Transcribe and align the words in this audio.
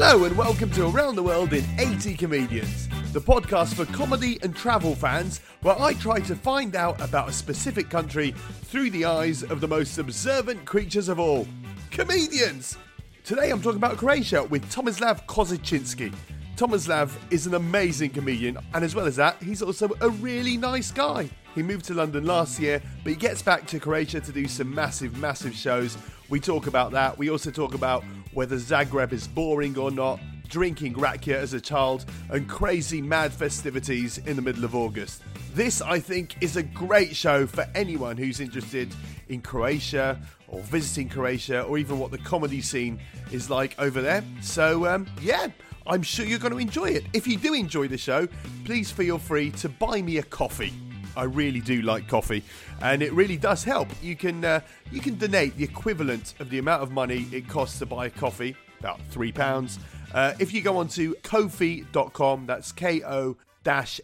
Hello 0.00 0.24
and 0.24 0.38
welcome 0.38 0.70
to 0.70 0.86
Around 0.86 1.16
the 1.16 1.22
World 1.22 1.52
in 1.52 1.64
80 1.78 2.14
Comedians, 2.14 2.88
the 3.12 3.20
podcast 3.20 3.74
for 3.74 3.84
comedy 3.92 4.38
and 4.42 4.54
travel 4.54 4.94
fans 4.94 5.40
where 5.62 5.78
I 5.78 5.92
try 5.94 6.20
to 6.20 6.36
find 6.36 6.76
out 6.76 7.00
about 7.00 7.28
a 7.28 7.32
specific 7.32 7.90
country 7.90 8.30
through 8.62 8.90
the 8.90 9.04
eyes 9.04 9.42
of 9.42 9.60
the 9.60 9.68
most 9.68 9.98
observant 9.98 10.64
creatures 10.64 11.08
of 11.08 11.18
all 11.18 11.46
comedians. 11.90 12.78
Today 13.24 13.50
I'm 13.50 13.60
talking 13.60 13.76
about 13.78 13.98
Croatia 13.98 14.44
with 14.44 14.64
Tomislav 14.72 15.26
Kozaczynski. 15.26 16.14
Tomislav 16.58 17.12
is 17.30 17.46
an 17.46 17.54
amazing 17.54 18.10
comedian, 18.10 18.58
and 18.74 18.84
as 18.84 18.92
well 18.92 19.06
as 19.06 19.14
that, 19.14 19.40
he's 19.40 19.62
also 19.62 19.88
a 20.00 20.10
really 20.10 20.56
nice 20.56 20.90
guy. 20.90 21.30
He 21.54 21.62
moved 21.62 21.84
to 21.84 21.94
London 21.94 22.26
last 22.26 22.58
year, 22.58 22.82
but 23.04 23.10
he 23.10 23.14
gets 23.14 23.42
back 23.42 23.64
to 23.68 23.78
Croatia 23.78 24.20
to 24.20 24.32
do 24.32 24.48
some 24.48 24.74
massive, 24.74 25.16
massive 25.18 25.54
shows. 25.54 25.96
We 26.28 26.40
talk 26.40 26.66
about 26.66 26.90
that. 26.90 27.16
We 27.16 27.30
also 27.30 27.52
talk 27.52 27.74
about 27.74 28.02
whether 28.32 28.56
Zagreb 28.56 29.12
is 29.12 29.28
boring 29.28 29.78
or 29.78 29.92
not, 29.92 30.18
drinking 30.48 30.94
rakia 30.94 31.34
as 31.34 31.52
a 31.52 31.60
child, 31.60 32.04
and 32.30 32.48
crazy 32.48 33.02
mad 33.02 33.32
festivities 33.32 34.18
in 34.18 34.36
the 34.36 34.42
middle 34.42 34.64
of 34.64 34.74
August. 34.74 35.22
This, 35.54 35.80
I 35.80 36.00
think, 36.00 36.36
is 36.42 36.56
a 36.56 36.62
great 36.62 37.14
show 37.14 37.46
for 37.46 37.66
anyone 37.74 38.16
who's 38.16 38.40
interested 38.40 38.94
in 39.28 39.40
Croatia 39.40 40.20
or 40.46 40.60
visiting 40.62 41.08
Croatia 41.08 41.62
or 41.62 41.78
even 41.78 41.98
what 41.98 42.10
the 42.10 42.18
comedy 42.18 42.60
scene 42.60 42.98
is 43.32 43.50
like 43.50 43.78
over 43.78 44.00
there. 44.00 44.24
So, 44.40 44.86
um, 44.86 45.06
yeah. 45.20 45.48
I'm 45.86 46.02
sure 46.02 46.26
you're 46.26 46.38
going 46.38 46.52
to 46.52 46.58
enjoy 46.58 46.90
it. 46.90 47.06
If 47.14 47.26
you 47.26 47.38
do 47.38 47.54
enjoy 47.54 47.88
the 47.88 47.96
show, 47.96 48.28
please 48.66 48.90
feel 48.90 49.18
free 49.18 49.50
to 49.52 49.70
buy 49.70 50.02
me 50.02 50.18
a 50.18 50.22
coffee. 50.22 50.74
I 51.16 51.24
really 51.24 51.60
do 51.60 51.80
like 51.80 52.06
coffee, 52.06 52.44
and 52.82 53.02
it 53.02 53.12
really 53.12 53.38
does 53.38 53.64
help. 53.64 53.88
You 54.02 54.14
can 54.14 54.44
uh, 54.44 54.60
you 54.92 55.00
can 55.00 55.16
donate 55.16 55.56
the 55.56 55.64
equivalent 55.64 56.34
of 56.38 56.50
the 56.50 56.58
amount 56.58 56.82
of 56.82 56.92
money 56.92 57.26
it 57.32 57.48
costs 57.48 57.78
to 57.80 57.86
buy 57.86 58.06
a 58.06 58.10
coffee, 58.10 58.54
about 58.78 59.00
three 59.10 59.32
pounds. 59.32 59.78
Uh, 60.12 60.34
if 60.38 60.52
you 60.52 60.62
go 60.62 60.78
on 60.78 60.88
to 60.88 61.14
kofi.com, 61.22 62.46
that's 62.46 62.72
k 62.72 63.02
o 63.02 63.36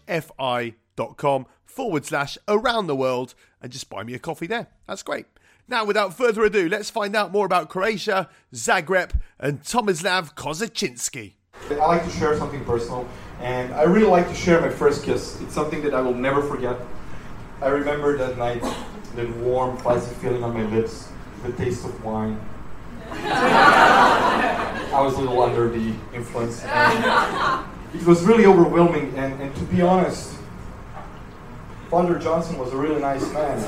f 0.08 0.30
i.com 0.38 1.46
forward 1.64 2.04
slash 2.04 2.38
around 2.46 2.86
the 2.86 2.96
world, 2.96 3.34
and 3.60 3.72
just 3.72 3.88
buy 3.88 4.04
me 4.04 4.14
a 4.14 4.18
coffee 4.18 4.46
there. 4.46 4.68
That's 4.86 5.02
great. 5.02 5.26
Now, 5.66 5.84
without 5.84 6.14
further 6.14 6.44
ado, 6.44 6.68
let's 6.68 6.90
find 6.90 7.16
out 7.16 7.32
more 7.32 7.46
about 7.46 7.70
Croatia, 7.70 8.28
Zagreb, 8.52 9.12
and 9.40 9.62
Tomislav 9.62 10.34
Kozaczynski. 10.34 11.34
I 11.70 11.74
like 11.74 12.04
to 12.04 12.10
share 12.10 12.36
something 12.36 12.62
personal, 12.64 13.08
and 13.40 13.72
I 13.72 13.84
really 13.84 14.06
like 14.06 14.28
to 14.28 14.34
share 14.34 14.60
my 14.60 14.68
first 14.68 15.04
kiss. 15.04 15.40
It's 15.40 15.54
something 15.54 15.82
that 15.82 15.94
I 15.94 16.02
will 16.02 16.14
never 16.14 16.42
forget. 16.42 16.78
I 17.62 17.68
remember 17.68 18.18
that 18.18 18.36
night, 18.36 18.62
that 19.14 19.36
warm, 19.38 19.78
fuzzy 19.78 20.14
feeling 20.16 20.44
on 20.44 20.52
my 20.52 20.64
lips, 20.64 21.08
the 21.42 21.52
taste 21.52 21.84
of 21.86 22.04
wine. 22.04 22.38
I 24.94 25.00
was 25.00 25.14
a 25.14 25.18
little 25.18 25.42
under 25.42 25.68
the 25.68 25.92
influence. 26.14 26.62
and 26.62 27.64
It 27.92 28.06
was 28.06 28.22
really 28.22 28.46
overwhelming, 28.46 29.12
and, 29.16 29.40
and 29.42 29.52
to 29.56 29.64
be 29.64 29.82
honest, 29.82 30.34
Father 31.90 32.16
Johnson 32.16 32.58
was 32.58 32.72
a 32.72 32.76
really 32.76 33.00
nice 33.00 33.28
man. 33.32 33.58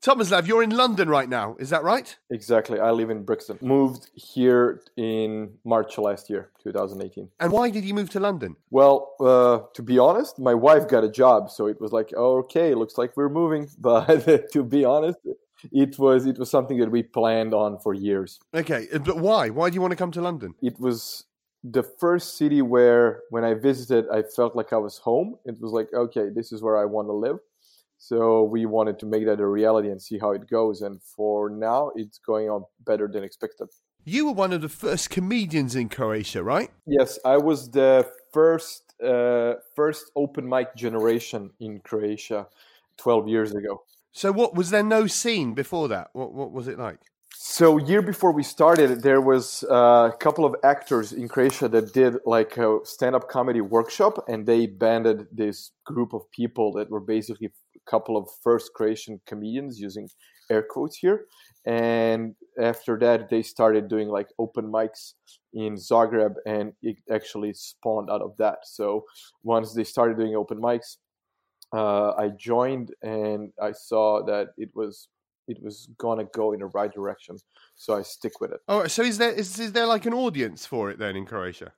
Tomislav, 0.00 0.46
you're 0.46 0.62
in 0.62 0.70
London 0.70 1.08
right 1.08 1.28
now, 1.28 1.56
is 1.58 1.70
that 1.70 1.82
right? 1.82 2.16
Exactly. 2.30 2.78
I 2.78 2.90
live 2.90 3.10
in 3.10 3.24
Brixton. 3.24 3.58
Moved 3.60 4.10
here 4.14 4.82
in 4.96 5.52
March 5.64 5.98
last 5.98 6.30
year, 6.30 6.50
2018. 6.62 7.28
And 7.40 7.52
why 7.52 7.70
did 7.70 7.84
you 7.84 7.94
move 7.94 8.10
to 8.10 8.20
London? 8.20 8.54
Well, 8.70 9.14
uh, 9.20 9.60
to 9.74 9.82
be 9.82 9.98
honest, 9.98 10.38
my 10.38 10.54
wife 10.54 10.86
got 10.88 11.02
a 11.02 11.08
job, 11.10 11.50
so 11.50 11.66
it 11.66 11.80
was 11.80 11.90
like, 11.90 12.12
oh, 12.16 12.38
okay, 12.38 12.74
looks 12.74 12.96
like 12.96 13.16
we're 13.16 13.28
moving. 13.28 13.68
But 13.78 14.50
to 14.52 14.62
be 14.62 14.84
honest, 14.84 15.18
it 15.70 15.98
was 15.98 16.26
it 16.26 16.38
was 16.38 16.50
something 16.50 16.78
that 16.78 16.90
we 16.90 17.02
planned 17.02 17.54
on 17.54 17.78
for 17.78 17.94
years. 17.94 18.40
Okay, 18.54 18.88
uh, 18.92 18.98
but 18.98 19.18
why? 19.18 19.50
Why 19.50 19.70
do 19.70 19.74
you 19.74 19.80
want 19.80 19.92
to 19.92 19.96
come 19.96 20.12
to 20.12 20.22
London? 20.22 20.54
It 20.62 20.80
was 20.80 21.24
the 21.64 21.82
first 21.82 22.36
city 22.36 22.62
where, 22.62 23.20
when 23.30 23.44
I 23.44 23.54
visited, 23.54 24.06
I 24.12 24.22
felt 24.22 24.56
like 24.56 24.72
I 24.72 24.78
was 24.78 24.98
home. 24.98 25.36
It 25.44 25.60
was 25.60 25.72
like, 25.72 25.88
okay, 25.94 26.28
this 26.34 26.52
is 26.52 26.62
where 26.62 26.76
I 26.76 26.84
want 26.84 27.08
to 27.08 27.12
live. 27.12 27.38
So 27.98 28.42
we 28.42 28.66
wanted 28.66 28.98
to 29.00 29.06
make 29.06 29.26
that 29.26 29.38
a 29.38 29.46
reality 29.46 29.88
and 29.88 30.02
see 30.02 30.18
how 30.18 30.32
it 30.32 30.50
goes. 30.50 30.82
And 30.82 31.00
for 31.00 31.48
now, 31.48 31.92
it's 31.94 32.18
going 32.18 32.50
on 32.50 32.64
better 32.84 33.06
than 33.06 33.22
expected. 33.22 33.68
You 34.04 34.26
were 34.26 34.32
one 34.32 34.52
of 34.52 34.60
the 34.60 34.68
first 34.68 35.10
comedians 35.10 35.76
in 35.76 35.88
Croatia, 35.88 36.42
right? 36.42 36.68
Yes, 36.84 37.20
I 37.24 37.36
was 37.36 37.70
the 37.70 38.10
first 38.32 38.92
uh, 39.00 39.54
first 39.76 40.10
open 40.16 40.48
mic 40.48 40.74
generation 40.74 41.50
in 41.60 41.80
Croatia 41.80 42.48
12 42.96 43.28
years 43.28 43.54
ago. 43.54 43.84
So 44.12 44.30
what 44.30 44.54
was 44.54 44.70
there 44.70 44.82
no 44.82 45.06
scene 45.06 45.54
before 45.54 45.88
that? 45.88 46.10
What 46.12 46.32
what 46.34 46.52
was 46.52 46.68
it 46.68 46.78
like? 46.78 47.00
So 47.34 47.78
year 47.78 48.02
before 48.02 48.32
we 48.32 48.42
started, 48.42 49.02
there 49.02 49.20
was 49.20 49.64
uh, 49.70 50.10
a 50.12 50.16
couple 50.16 50.44
of 50.44 50.54
actors 50.62 51.12
in 51.12 51.28
Croatia 51.28 51.66
that 51.68 51.92
did 51.92 52.18
like 52.24 52.56
a 52.58 52.78
stand-up 52.84 53.28
comedy 53.28 53.60
workshop, 53.60 54.24
and 54.28 54.46
they 54.46 54.66
banded 54.66 55.26
this 55.32 55.72
group 55.84 56.12
of 56.12 56.30
people 56.30 56.72
that 56.74 56.90
were 56.90 57.00
basically 57.00 57.48
a 57.48 57.90
couple 57.90 58.16
of 58.16 58.28
first 58.44 58.72
Croatian 58.74 59.20
comedians 59.26 59.80
using 59.80 60.08
air 60.50 60.62
quotes 60.62 60.96
here. 60.96 61.24
And 61.64 62.34
after 62.60 62.98
that, 62.98 63.30
they 63.30 63.42
started 63.42 63.88
doing 63.88 64.08
like 64.08 64.28
open 64.38 64.70
mics 64.70 65.14
in 65.54 65.74
Zagreb, 65.74 66.34
and 66.46 66.74
it 66.82 66.96
actually 67.10 67.54
spawned 67.54 68.10
out 68.10 68.22
of 68.22 68.36
that. 68.38 68.58
So 68.64 69.04
once 69.42 69.72
they 69.74 69.84
started 69.84 70.16
doing 70.16 70.36
open 70.36 70.58
mics, 70.60 70.98
uh, 71.72 72.12
I 72.12 72.28
joined, 72.28 72.94
and 73.02 73.52
I 73.60 73.72
saw 73.72 74.22
that 74.24 74.48
it 74.56 74.70
was 74.74 75.08
it 75.48 75.62
was 75.62 75.88
gonna 75.98 76.24
go 76.32 76.52
in 76.52 76.60
the 76.60 76.66
right 76.66 76.92
direction. 76.92 77.38
So 77.74 77.96
I 77.96 78.02
stick 78.02 78.40
with 78.40 78.52
it. 78.52 78.60
Oh, 78.68 78.86
so 78.86 79.02
is 79.02 79.18
there 79.18 79.32
is, 79.32 79.58
is 79.58 79.72
there 79.72 79.86
like 79.86 80.06
an 80.06 80.14
audience 80.14 80.66
for 80.66 80.90
it 80.90 80.98
then 80.98 81.16
in 81.16 81.26
Croatia? 81.26 81.72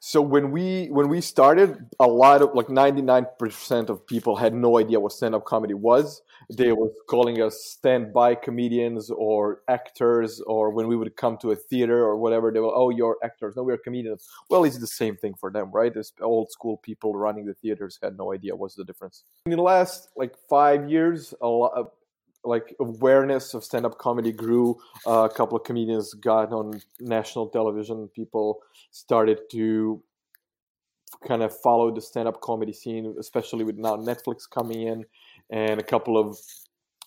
So 0.00 0.22
when 0.22 0.52
we 0.52 0.86
when 0.86 1.08
we 1.08 1.20
started, 1.20 1.86
a 1.98 2.06
lot 2.06 2.40
of 2.40 2.54
like 2.54 2.68
ninety 2.68 3.02
nine 3.02 3.26
percent 3.38 3.90
of 3.90 4.06
people 4.06 4.36
had 4.36 4.54
no 4.54 4.78
idea 4.78 5.00
what 5.00 5.12
stand 5.12 5.34
up 5.34 5.44
comedy 5.44 5.74
was. 5.74 6.22
They 6.50 6.72
were 6.72 6.90
calling 7.08 7.42
us 7.42 7.64
stand 7.64 8.12
by 8.12 8.36
comedians 8.36 9.10
or 9.10 9.60
actors, 9.68 10.40
or 10.46 10.70
when 10.70 10.86
we 10.86 10.96
would 10.96 11.16
come 11.16 11.36
to 11.38 11.50
a 11.50 11.56
theater 11.56 11.98
or 12.04 12.16
whatever, 12.16 12.52
they 12.52 12.60
were 12.60 12.72
oh 12.72 12.90
you're 12.90 13.18
actors, 13.24 13.56
no 13.56 13.64
we're 13.64 13.76
comedians. 13.76 14.28
Well, 14.48 14.64
it's 14.64 14.78
the 14.78 14.86
same 14.86 15.16
thing 15.16 15.34
for 15.34 15.50
them, 15.50 15.70
right? 15.72 15.92
This 15.92 16.12
old 16.22 16.50
school 16.52 16.76
people 16.78 17.14
running 17.14 17.44
the 17.44 17.54
theaters 17.54 17.98
had 18.00 18.16
no 18.16 18.32
idea 18.32 18.54
what's 18.54 18.76
the 18.76 18.84
difference. 18.84 19.24
In 19.46 19.52
the 19.52 19.62
last 19.62 20.10
like 20.16 20.36
five 20.48 20.88
years, 20.88 21.34
a 21.40 21.48
lot 21.48 21.72
like 22.44 22.74
awareness 22.80 23.54
of 23.54 23.64
stand-up 23.64 23.98
comedy 23.98 24.32
grew. 24.32 24.76
Uh, 25.06 25.28
a 25.30 25.34
couple 25.34 25.56
of 25.56 25.64
comedians 25.64 26.14
got 26.14 26.52
on 26.52 26.80
national 27.00 27.48
television. 27.48 28.08
People 28.08 28.60
started 28.90 29.40
to 29.50 30.02
kind 31.26 31.42
of 31.42 31.58
follow 31.60 31.92
the 31.92 32.00
stand-up 32.00 32.40
comedy 32.40 32.72
scene, 32.72 33.14
especially 33.18 33.64
with 33.64 33.76
now 33.76 33.96
Netflix 33.96 34.48
coming 34.48 34.82
in, 34.82 35.04
and 35.50 35.80
a 35.80 35.82
couple 35.82 36.16
of 36.16 36.38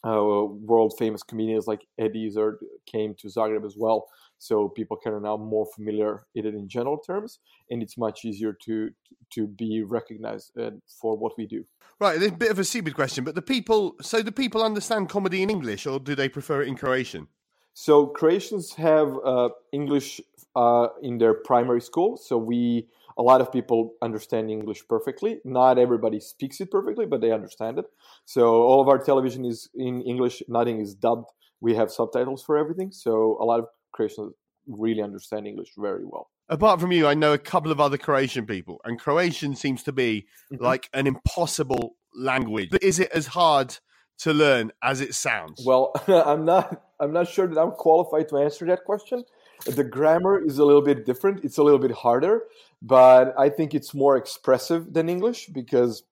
uh, 0.05 0.45
world 0.45 0.93
famous 0.97 1.23
comedians 1.23 1.67
like 1.67 1.85
Eddie 1.99 2.27
Izzard 2.27 2.57
came 2.85 3.13
to 3.15 3.27
Zagreb 3.27 3.65
as 3.65 3.75
well. 3.77 4.07
So 4.39 4.69
people 4.69 4.97
kind 4.97 5.15
of 5.15 5.21
now 5.21 5.37
more 5.37 5.67
familiar 5.75 6.25
with 6.33 6.45
it 6.45 6.55
in 6.55 6.67
general 6.67 6.97
terms, 6.97 7.39
and 7.69 7.83
it's 7.83 7.97
much 7.97 8.25
easier 8.25 8.53
to 8.65 8.89
to 9.33 9.47
be 9.47 9.83
recognized 9.83 10.57
uh, 10.57 10.71
for 10.99 11.15
what 11.15 11.33
we 11.37 11.45
do. 11.45 11.63
Right, 11.99 12.21
a 12.21 12.31
bit 12.31 12.49
of 12.49 12.57
a 12.57 12.63
stupid 12.63 12.95
question, 12.95 13.23
but 13.23 13.35
the 13.35 13.41
people. 13.43 13.95
So 14.01 14.23
do 14.23 14.31
people 14.31 14.63
understand 14.63 15.09
comedy 15.09 15.43
in 15.43 15.49
English, 15.51 15.85
or 15.85 15.99
do 15.99 16.15
they 16.15 16.29
prefer 16.29 16.63
it 16.63 16.67
in 16.67 16.75
Croatian? 16.75 17.27
So 17.73 18.07
Croatians 18.07 18.73
have 18.73 19.15
uh, 19.23 19.49
English 19.71 20.19
uh, 20.55 20.87
in 21.01 21.19
their 21.19 21.35
primary 21.35 21.81
school, 21.81 22.17
so 22.17 22.37
we 22.37 22.87
a 23.21 23.23
lot 23.31 23.39
of 23.39 23.51
people 23.51 23.93
understand 24.01 24.49
English 24.49 24.81
perfectly. 24.89 25.39
Not 25.45 25.77
everybody 25.77 26.19
speaks 26.19 26.59
it 26.59 26.71
perfectly, 26.71 27.05
but 27.05 27.21
they 27.21 27.31
understand 27.31 27.77
it. 27.77 27.85
So 28.25 28.63
all 28.63 28.81
of 28.81 28.87
our 28.87 28.97
television 28.97 29.45
is 29.45 29.69
in 29.75 30.01
English. 30.01 30.41
Nothing 30.47 30.81
is 30.81 30.95
dubbed. 30.95 31.29
We 31.59 31.75
have 31.75 31.91
subtitles 31.91 32.43
for 32.43 32.57
everything. 32.57 32.91
So 32.91 33.37
a 33.39 33.45
lot 33.45 33.59
of 33.59 33.67
Croatians 33.93 34.33
really 34.67 35.03
understand 35.03 35.45
English 35.45 35.73
very 35.77 36.03
well. 36.03 36.31
Apart 36.49 36.81
from 36.81 36.91
you, 36.91 37.05
I 37.05 37.13
know 37.13 37.33
a 37.33 37.37
couple 37.37 37.71
of 37.71 37.79
other 37.79 37.99
Croatian 37.99 38.47
people, 38.47 38.81
and 38.83 38.99
Croatian 38.99 39.55
seems 39.55 39.83
to 39.83 39.91
be 39.91 40.25
mm-hmm. 40.51 40.63
like 40.63 40.89
an 40.91 41.05
impossible 41.05 41.95
language. 42.15 42.69
But 42.71 42.81
Is 42.81 42.99
it 42.99 43.11
as 43.11 43.27
hard 43.27 43.77
to 44.19 44.33
learn 44.33 44.71
as 44.81 44.99
it 44.99 45.13
sounds? 45.13 45.63
Well, 45.63 45.91
I'm 46.07 46.43
not. 46.43 46.81
I'm 46.99 47.13
not 47.13 47.27
sure 47.27 47.47
that 47.47 47.59
I'm 47.59 47.71
qualified 47.71 48.29
to 48.29 48.37
answer 48.37 48.65
that 48.65 48.83
question. 48.83 49.23
The 49.65 49.83
grammar 49.83 50.43
is 50.43 50.57
a 50.57 50.65
little 50.65 50.81
bit 50.81 51.05
different. 51.05 51.43
It's 51.43 51.57
a 51.57 51.63
little 51.63 51.79
bit 51.79 51.91
harder, 51.91 52.43
but 52.81 53.33
I 53.37 53.49
think 53.49 53.73
it's 53.73 53.93
more 53.93 54.17
expressive 54.17 54.93
than 54.93 55.07
English 55.07 55.47
because, 55.47 56.03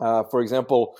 uh, 0.00 0.24
for 0.24 0.40
example, 0.40 0.96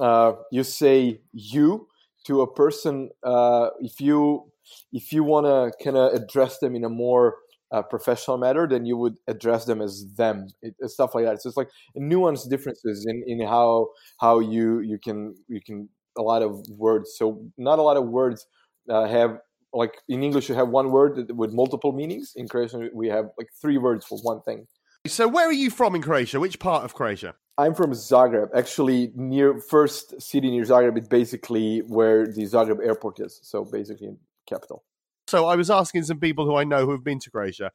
uh, 0.00 0.34
you 0.52 0.64
say 0.64 1.20
"you" 1.32 1.88
to 2.26 2.42
a 2.42 2.52
person 2.52 3.10
uh, 3.24 3.70
if 3.80 4.00
you 4.00 4.52
if 4.92 5.12
you 5.12 5.24
want 5.24 5.46
to 5.46 5.84
kind 5.84 5.96
of 5.96 6.14
address 6.14 6.58
them 6.58 6.76
in 6.76 6.84
a 6.84 6.88
more 6.88 7.36
a 7.72 7.82
professional 7.82 8.36
matter, 8.36 8.68
then 8.68 8.84
you 8.84 8.96
would 8.98 9.16
address 9.28 9.64
them 9.64 9.80
as 9.80 10.06
them, 10.14 10.46
it, 10.60 10.74
stuff 10.90 11.14
like 11.14 11.24
that. 11.24 11.40
So 11.40 11.48
it's 11.48 11.56
like 11.56 11.70
nuanced 11.96 12.50
differences 12.50 13.06
in, 13.06 13.24
in 13.26 13.46
how 13.46 13.88
how 14.18 14.40
you 14.40 14.80
you 14.80 14.98
can 14.98 15.34
you 15.48 15.60
can 15.60 15.88
a 16.18 16.22
lot 16.22 16.42
of 16.42 16.66
words. 16.68 17.14
So 17.16 17.42
not 17.56 17.78
a 17.78 17.82
lot 17.82 17.96
of 17.96 18.08
words 18.08 18.46
uh, 18.90 19.06
have 19.06 19.38
like 19.72 19.94
in 20.08 20.22
English 20.22 20.48
you 20.48 20.54
have 20.54 20.68
one 20.68 20.90
word 20.90 21.32
with 21.34 21.52
multiple 21.52 21.92
meanings. 21.92 22.32
In 22.36 22.48
Croatian 22.48 22.90
we 22.94 23.08
have 23.08 23.26
like 23.38 23.48
three 23.60 23.78
words 23.78 24.06
for 24.06 24.18
one 24.18 24.42
thing. 24.42 24.66
So 25.06 25.26
where 25.26 25.48
are 25.48 25.52
you 25.52 25.70
from 25.70 25.94
in 25.94 26.02
Croatia? 26.02 26.38
Which 26.38 26.58
part 26.58 26.84
of 26.84 26.94
Croatia? 26.94 27.34
I'm 27.58 27.74
from 27.74 27.90
Zagreb, 27.92 28.48
actually 28.54 29.12
near 29.14 29.58
first 29.58 30.20
city 30.22 30.50
near 30.50 30.64
Zagreb. 30.64 30.96
It's 30.96 31.08
basically 31.08 31.80
where 31.80 32.26
the 32.26 32.42
Zagreb 32.42 32.84
airport 32.84 33.20
is. 33.20 33.40
So 33.42 33.64
basically 33.64 34.16
capital. 34.48 34.84
So 35.26 35.46
I 35.46 35.56
was 35.56 35.70
asking 35.70 36.04
some 36.04 36.18
people 36.18 36.46
who 36.46 36.56
I 36.56 36.64
know 36.64 36.84
who 36.84 36.92
have 36.92 37.04
been 37.04 37.18
to 37.20 37.30
Croatia, 37.30 37.72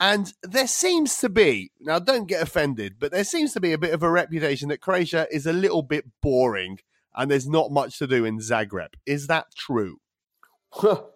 and 0.00 0.32
there 0.42 0.66
seems 0.66 1.18
to 1.18 1.28
be 1.28 1.72
now 1.80 1.98
don't 1.98 2.26
get 2.26 2.42
offended, 2.42 2.96
but 2.98 3.12
there 3.12 3.24
seems 3.24 3.52
to 3.54 3.60
be 3.60 3.72
a 3.72 3.78
bit 3.78 3.92
of 3.92 4.02
a 4.02 4.10
reputation 4.10 4.68
that 4.68 4.80
Croatia 4.80 5.26
is 5.30 5.46
a 5.46 5.52
little 5.52 5.82
bit 5.82 6.04
boring 6.22 6.78
and 7.18 7.30
there's 7.30 7.48
not 7.48 7.72
much 7.72 7.98
to 7.98 8.06
do 8.06 8.24
in 8.24 8.38
Zagreb. 8.38 8.94
Is 9.04 9.26
that 9.26 9.46
true? 9.56 9.98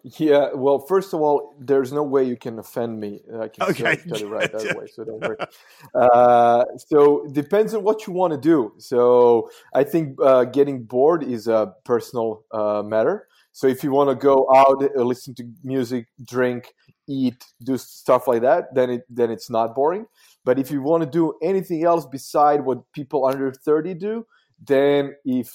Yeah. 0.03 0.49
Well, 0.53 0.79
first 0.79 1.13
of 1.13 1.21
all, 1.21 1.55
there's 1.59 1.91
no 1.91 2.03
way 2.03 2.23
you 2.23 2.35
can 2.35 2.59
offend 2.59 2.99
me. 2.99 3.21
I 3.39 3.47
can 3.47 3.69
okay. 3.69 3.95
tell 3.95 4.19
you 4.19 4.27
right 4.33 4.51
that 4.51 4.77
way, 4.77 4.87
so 4.87 5.03
don't 5.03 5.21
worry. 5.21 5.37
Uh, 5.93 6.63
so 6.87 7.25
depends 7.33 7.73
on 7.73 7.83
what 7.83 8.07
you 8.07 8.13
want 8.13 8.31
to 8.33 8.39
do. 8.39 8.73
So 8.77 9.49
I 9.73 9.83
think 9.83 10.17
uh, 10.23 10.45
getting 10.45 10.83
bored 10.83 11.23
is 11.23 11.47
a 11.47 11.73
personal 11.83 12.43
uh, 12.51 12.81
matter. 12.83 13.27
So 13.51 13.67
if 13.67 13.83
you 13.83 13.91
want 13.91 14.09
to 14.09 14.15
go 14.15 14.47
out, 14.55 14.83
uh, 14.83 15.01
listen 15.03 15.35
to 15.35 15.43
music, 15.63 16.07
drink, 16.23 16.73
eat, 17.07 17.43
do 17.63 17.77
stuff 17.77 18.27
like 18.27 18.41
that, 18.41 18.73
then 18.73 18.89
it 18.89 19.01
then 19.09 19.29
it's 19.29 19.49
not 19.49 19.75
boring. 19.75 20.07
But 20.45 20.57
if 20.57 20.71
you 20.71 20.81
want 20.81 21.03
to 21.03 21.09
do 21.09 21.33
anything 21.41 21.83
else 21.83 22.05
beside 22.05 22.61
what 22.61 22.91
people 22.93 23.25
under 23.25 23.51
30 23.53 23.93
do, 23.93 24.25
then 24.65 25.15
if 25.25 25.53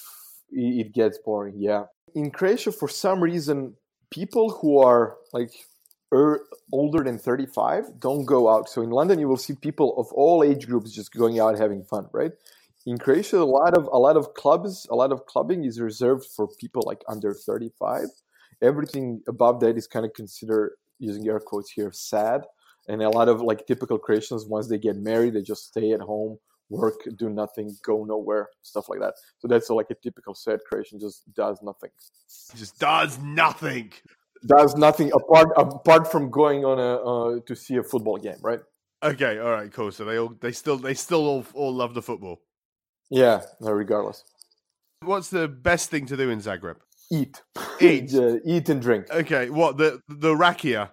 it 0.51 0.93
gets 0.95 1.19
boring, 1.19 1.55
yeah. 1.59 1.85
In 2.15 2.31
Croatia, 2.31 2.73
for 2.73 2.89
some 2.89 3.21
reason, 3.21 3.75
people 4.11 4.51
who 4.51 4.79
are 4.79 5.17
like 5.33 5.53
er, 6.13 6.41
older 6.73 7.03
than 7.05 7.19
35 7.19 8.01
don't 8.01 8.25
go 8.25 8.49
out. 8.49 8.69
So 8.69 8.83
in 8.83 8.91
London, 8.91 9.19
you 9.19 9.29
will 9.29 9.37
see 9.37 9.55
people 9.55 9.99
of 9.99 10.13
all 10.13 10.43
age 10.43 10.67
groups 10.67 10.93
just 10.93 11.13
going 11.13 11.41
out 11.41 11.59
having 11.59 11.85
fun, 11.85 12.09
right? 12.13 12.33
In 12.87 12.99
Croatia, 12.99 13.39
a 13.39 13.45
lot 13.45 13.77
of 13.77 13.85
a 13.93 13.99
lot 13.99 14.17
of 14.17 14.35
clubs, 14.35 14.87
a 14.91 14.95
lot 14.95 15.13
of 15.13 15.27
clubbing 15.27 15.65
is 15.65 15.81
reserved 15.81 16.25
for 16.25 16.49
people 16.49 16.83
like 16.87 17.03
under 17.09 17.35
35. 17.35 18.05
Everything 18.63 19.23
above 19.29 19.61
that 19.61 19.77
is 19.77 19.87
kind 19.87 20.07
of 20.07 20.15
considered, 20.15 20.73
using 20.99 21.29
air 21.29 21.39
quotes 21.39 21.71
here, 21.71 21.93
sad. 21.93 22.45
And 22.89 23.03
a 23.03 23.11
lot 23.11 23.29
of 23.29 23.43
like 23.43 23.67
typical 23.67 23.99
Croatians, 23.99 24.47
once 24.47 24.69
they 24.69 24.79
get 24.79 24.97
married, 24.97 25.35
they 25.35 25.43
just 25.43 25.67
stay 25.67 25.93
at 25.93 26.01
home, 26.01 26.39
work, 26.71 27.01
do 27.17 27.29
nothing, 27.29 27.77
go 27.83 28.05
nowhere, 28.05 28.49
stuff 28.63 28.89
like 28.89 29.01
that. 29.01 29.15
So 29.39 29.49
that's 29.49 29.71
like 29.71 29.91
a 29.91 29.95
typical 29.95 30.35
sad 30.35 30.61
Croatian, 30.69 31.01
just 31.01 31.23
does 31.35 31.63
nothing. 31.63 31.91
Just 32.57 32.79
does 32.79 33.19
nothing. 33.19 33.93
Does 34.47 34.77
nothing 34.77 35.11
apart 35.13 35.49
apart 35.57 36.11
from 36.11 36.31
going 36.31 36.65
on 36.65 36.79
a 36.79 36.97
uh, 36.97 37.41
to 37.47 37.57
see 37.57 37.77
a 37.77 37.83
football 37.83 38.19
game, 38.19 38.37
right? 38.41 38.61
Okay, 39.03 39.39
all 39.39 39.51
right, 39.51 39.73
cool. 39.73 39.91
So 39.91 40.05
they 40.05 40.19
all 40.19 40.35
they 40.41 40.53
still 40.53 40.77
they 40.77 40.95
still 40.95 41.27
all 41.27 41.47
all 41.55 41.75
love 41.75 41.95
the 41.95 42.03
football. 42.03 42.41
Yeah, 43.11 43.43
no 43.61 43.73
regardless. 43.73 44.25
What's 45.03 45.29
the 45.29 45.49
best 45.49 45.91
thing 45.91 46.07
to 46.07 46.17
do 46.17 46.31
in 46.31 46.41
Zagreb? 46.41 46.77
Eat, 47.11 47.43
eat, 47.81 48.13
eat 48.45 48.69
and 48.69 48.83
drink. 48.83 49.11
Okay, 49.11 49.51
what 49.51 49.77
the 49.77 50.01
the 50.09 50.35
rakia? 50.35 50.91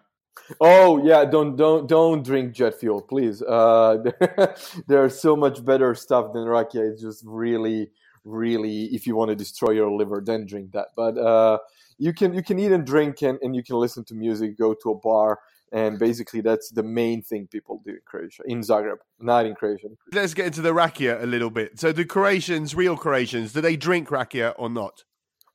Oh 0.62 1.04
yeah, 1.06 1.26
don't 1.26 1.56
don't 1.56 1.88
don't 1.88 2.24
drink 2.24 2.54
jet 2.54 2.80
fuel, 2.80 3.02
please. 3.02 3.42
Uh, 3.42 3.98
there's 4.88 5.20
so 5.20 5.36
much 5.36 5.64
better 5.64 5.96
stuff 5.96 6.34
than 6.34 6.44
rakia. 6.44 6.92
It's 6.92 7.02
just 7.02 7.24
really, 7.26 7.90
really, 8.24 8.86
if 8.86 9.08
you 9.08 9.16
want 9.16 9.30
to 9.30 9.36
destroy 9.36 9.72
your 9.72 9.92
liver, 9.92 10.22
then 10.26 10.46
drink 10.46 10.72
that. 10.74 10.90
But 10.96 11.18
uh, 11.18 11.60
you 11.98 12.14
can 12.14 12.34
you 12.34 12.44
can 12.44 12.60
eat 12.60 12.72
and 12.72 12.86
drink 12.86 13.22
and, 13.22 13.40
and 13.42 13.56
you 13.56 13.64
can 13.64 13.78
listen 13.78 14.04
to 14.06 14.14
music, 14.14 14.58
go 14.58 14.74
to 14.74 14.92
a 14.92 14.96
bar, 14.96 15.40
and 15.72 15.98
basically 15.98 16.42
that's 16.42 16.70
the 16.70 16.84
main 16.84 17.22
thing 17.22 17.48
people 17.48 17.82
do 17.84 17.92
in 17.92 18.00
Croatia, 18.06 18.44
in 18.46 18.62
Zagreb, 18.62 18.98
not 19.20 19.46
in 19.46 19.56
Croatia. 19.56 19.88
Let's 20.12 20.34
get 20.34 20.48
into 20.48 20.62
the 20.62 20.74
rakia 20.74 21.22
a 21.22 21.26
little 21.26 21.50
bit. 21.50 21.80
So 21.80 21.92
the 21.92 22.06
Croatians, 22.06 22.76
real 22.76 22.98
Croatians, 22.98 23.54
do 23.54 23.62
they 23.62 23.76
drink 23.76 24.10
rakia 24.10 24.54
or 24.58 24.70
not? 24.70 25.04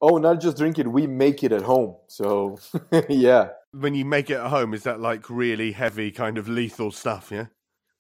Oh, 0.03 0.17
not 0.17 0.41
just 0.41 0.57
drink 0.57 0.79
it, 0.79 0.89
we 0.89 1.07
make 1.07 1.45
it 1.45 1.53
at 1.53 1.63
home. 1.63 1.97
So 2.09 2.59
yeah. 3.09 3.51
When 3.73 3.95
you 3.95 4.05
make 4.05 4.31
it 4.31 4.35
at 4.35 4.47
home, 4.47 4.75
is 4.75 4.83
that 4.83 5.01
like 5.01 5.31
really 5.31 5.73
heavy, 5.73 6.11
kind 6.11 6.39
of 6.39 6.49
lethal 6.49 6.91
stuff? 6.91 7.31
Yeah. 7.31 7.47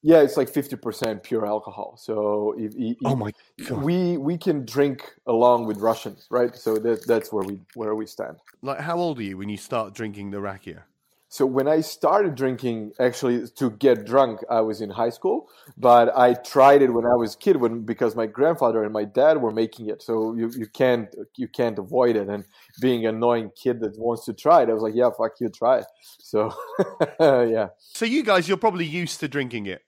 Yeah, 0.02 0.22
it's 0.22 0.36
like 0.36 0.48
fifty 0.48 0.76
percent 0.76 1.22
pure 1.22 1.46
alcohol. 1.46 1.98
So 2.00 2.54
if, 2.56 2.72
if, 2.74 2.96
oh 3.04 3.14
my 3.14 3.32
god, 3.68 3.82
we 3.82 4.16
we 4.16 4.38
can 4.38 4.64
drink 4.64 5.14
along 5.26 5.66
with 5.66 5.76
Russians, 5.76 6.26
right? 6.30 6.56
So 6.56 6.76
that 6.78 7.06
that's 7.06 7.32
where 7.32 7.44
we 7.44 7.60
where 7.74 7.94
we 7.94 8.06
stand. 8.06 8.38
Like, 8.62 8.80
how 8.80 8.96
old 8.98 9.18
are 9.18 9.22
you 9.22 9.36
when 9.36 9.50
you 9.50 9.58
start 9.58 9.92
drinking 9.92 10.30
the 10.30 10.38
rakia? 10.38 10.84
So 11.32 11.46
when 11.46 11.68
I 11.68 11.80
started 11.80 12.34
drinking, 12.34 12.90
actually 12.98 13.46
to 13.58 13.70
get 13.70 14.04
drunk, 14.04 14.40
I 14.50 14.62
was 14.62 14.80
in 14.80 14.90
high 14.90 15.10
school. 15.10 15.48
But 15.78 16.12
I 16.18 16.34
tried 16.34 16.82
it 16.82 16.92
when 16.92 17.06
I 17.06 17.14
was 17.14 17.36
a 17.36 17.38
kid, 17.38 17.56
when 17.56 17.82
because 17.82 18.16
my 18.16 18.26
grandfather 18.26 18.82
and 18.82 18.92
my 18.92 19.04
dad 19.04 19.40
were 19.40 19.52
making 19.52 19.88
it. 19.88 20.02
So 20.02 20.34
you, 20.34 20.50
you 20.56 20.66
can't 20.66 21.08
you 21.36 21.46
can't 21.46 21.78
avoid 21.78 22.16
it. 22.16 22.28
And 22.28 22.44
being 22.80 23.06
an 23.06 23.14
annoying 23.14 23.52
kid 23.54 23.78
that 23.80 23.96
wants 23.96 24.24
to 24.24 24.32
try 24.32 24.64
it, 24.64 24.70
I 24.70 24.72
was 24.72 24.82
like, 24.82 24.96
yeah, 24.96 25.10
fuck 25.16 25.38
you, 25.38 25.48
try 25.48 25.78
it. 25.78 25.86
So 26.18 26.52
yeah. 27.20 27.68
So 27.78 28.04
you 28.04 28.24
guys, 28.24 28.48
you're 28.48 28.56
probably 28.56 28.86
used 28.86 29.20
to 29.20 29.28
drinking 29.28 29.66
it. 29.66 29.82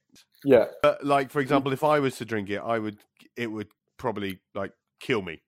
Yeah. 0.45 0.67
But 0.81 1.05
like 1.05 1.33
for 1.33 1.41
mm-hmm. 1.41 1.47
example, 1.47 1.73
if 1.73 1.83
I 1.83 1.99
was 1.99 2.17
to 2.19 2.25
drink 2.25 2.51
it, 2.51 2.63
I 2.65 2.79
would 2.79 2.99
it 3.37 3.51
would 3.51 3.69
probably 3.99 4.39
like 4.55 4.73
kill 5.01 5.23
me. 5.23 5.43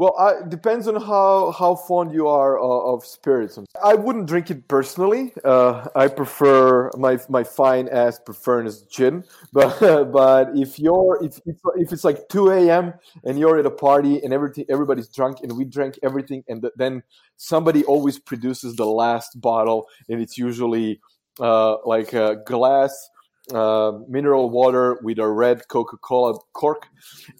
Well, 0.00 0.14
it 0.42 0.48
depends 0.48 0.88
on 0.88 0.94
how, 0.94 1.50
how 1.50 1.74
fond 1.74 2.14
you 2.14 2.26
are 2.26 2.58
uh, 2.58 2.94
of 2.94 3.04
spirits. 3.04 3.58
I 3.84 3.92
wouldn't 3.92 4.28
drink 4.28 4.50
it 4.50 4.66
personally. 4.66 5.34
Uh, 5.44 5.88
I 5.94 6.08
prefer 6.08 6.90
my 6.96 7.18
my 7.28 7.44
fine 7.44 7.86
ass 7.88 8.18
prefers 8.18 8.80
gin. 8.84 9.24
But 9.52 10.10
but 10.10 10.56
if 10.56 10.78
you're 10.78 11.22
if 11.22 11.38
if, 11.44 11.56
if 11.76 11.92
it's 11.92 12.02
like 12.02 12.30
two 12.30 12.48
a.m. 12.50 12.94
and 13.24 13.38
you're 13.38 13.58
at 13.58 13.66
a 13.66 13.70
party 13.70 14.24
and 14.24 14.32
everything 14.32 14.64
everybody's 14.70 15.08
drunk 15.08 15.40
and 15.42 15.54
we 15.54 15.66
drank 15.66 15.98
everything 16.02 16.44
and 16.48 16.66
then 16.76 17.02
somebody 17.36 17.84
always 17.84 18.18
produces 18.18 18.76
the 18.76 18.86
last 18.86 19.38
bottle 19.38 19.86
and 20.08 20.22
it's 20.22 20.38
usually 20.38 20.98
uh, 21.40 21.76
like 21.84 22.14
a 22.14 22.36
glass 22.46 23.10
uh, 23.52 23.92
mineral 24.08 24.50
water 24.50 24.98
with 25.02 25.18
a 25.18 25.28
red 25.28 25.68
Coca-Cola 25.68 26.38
cork, 26.52 26.86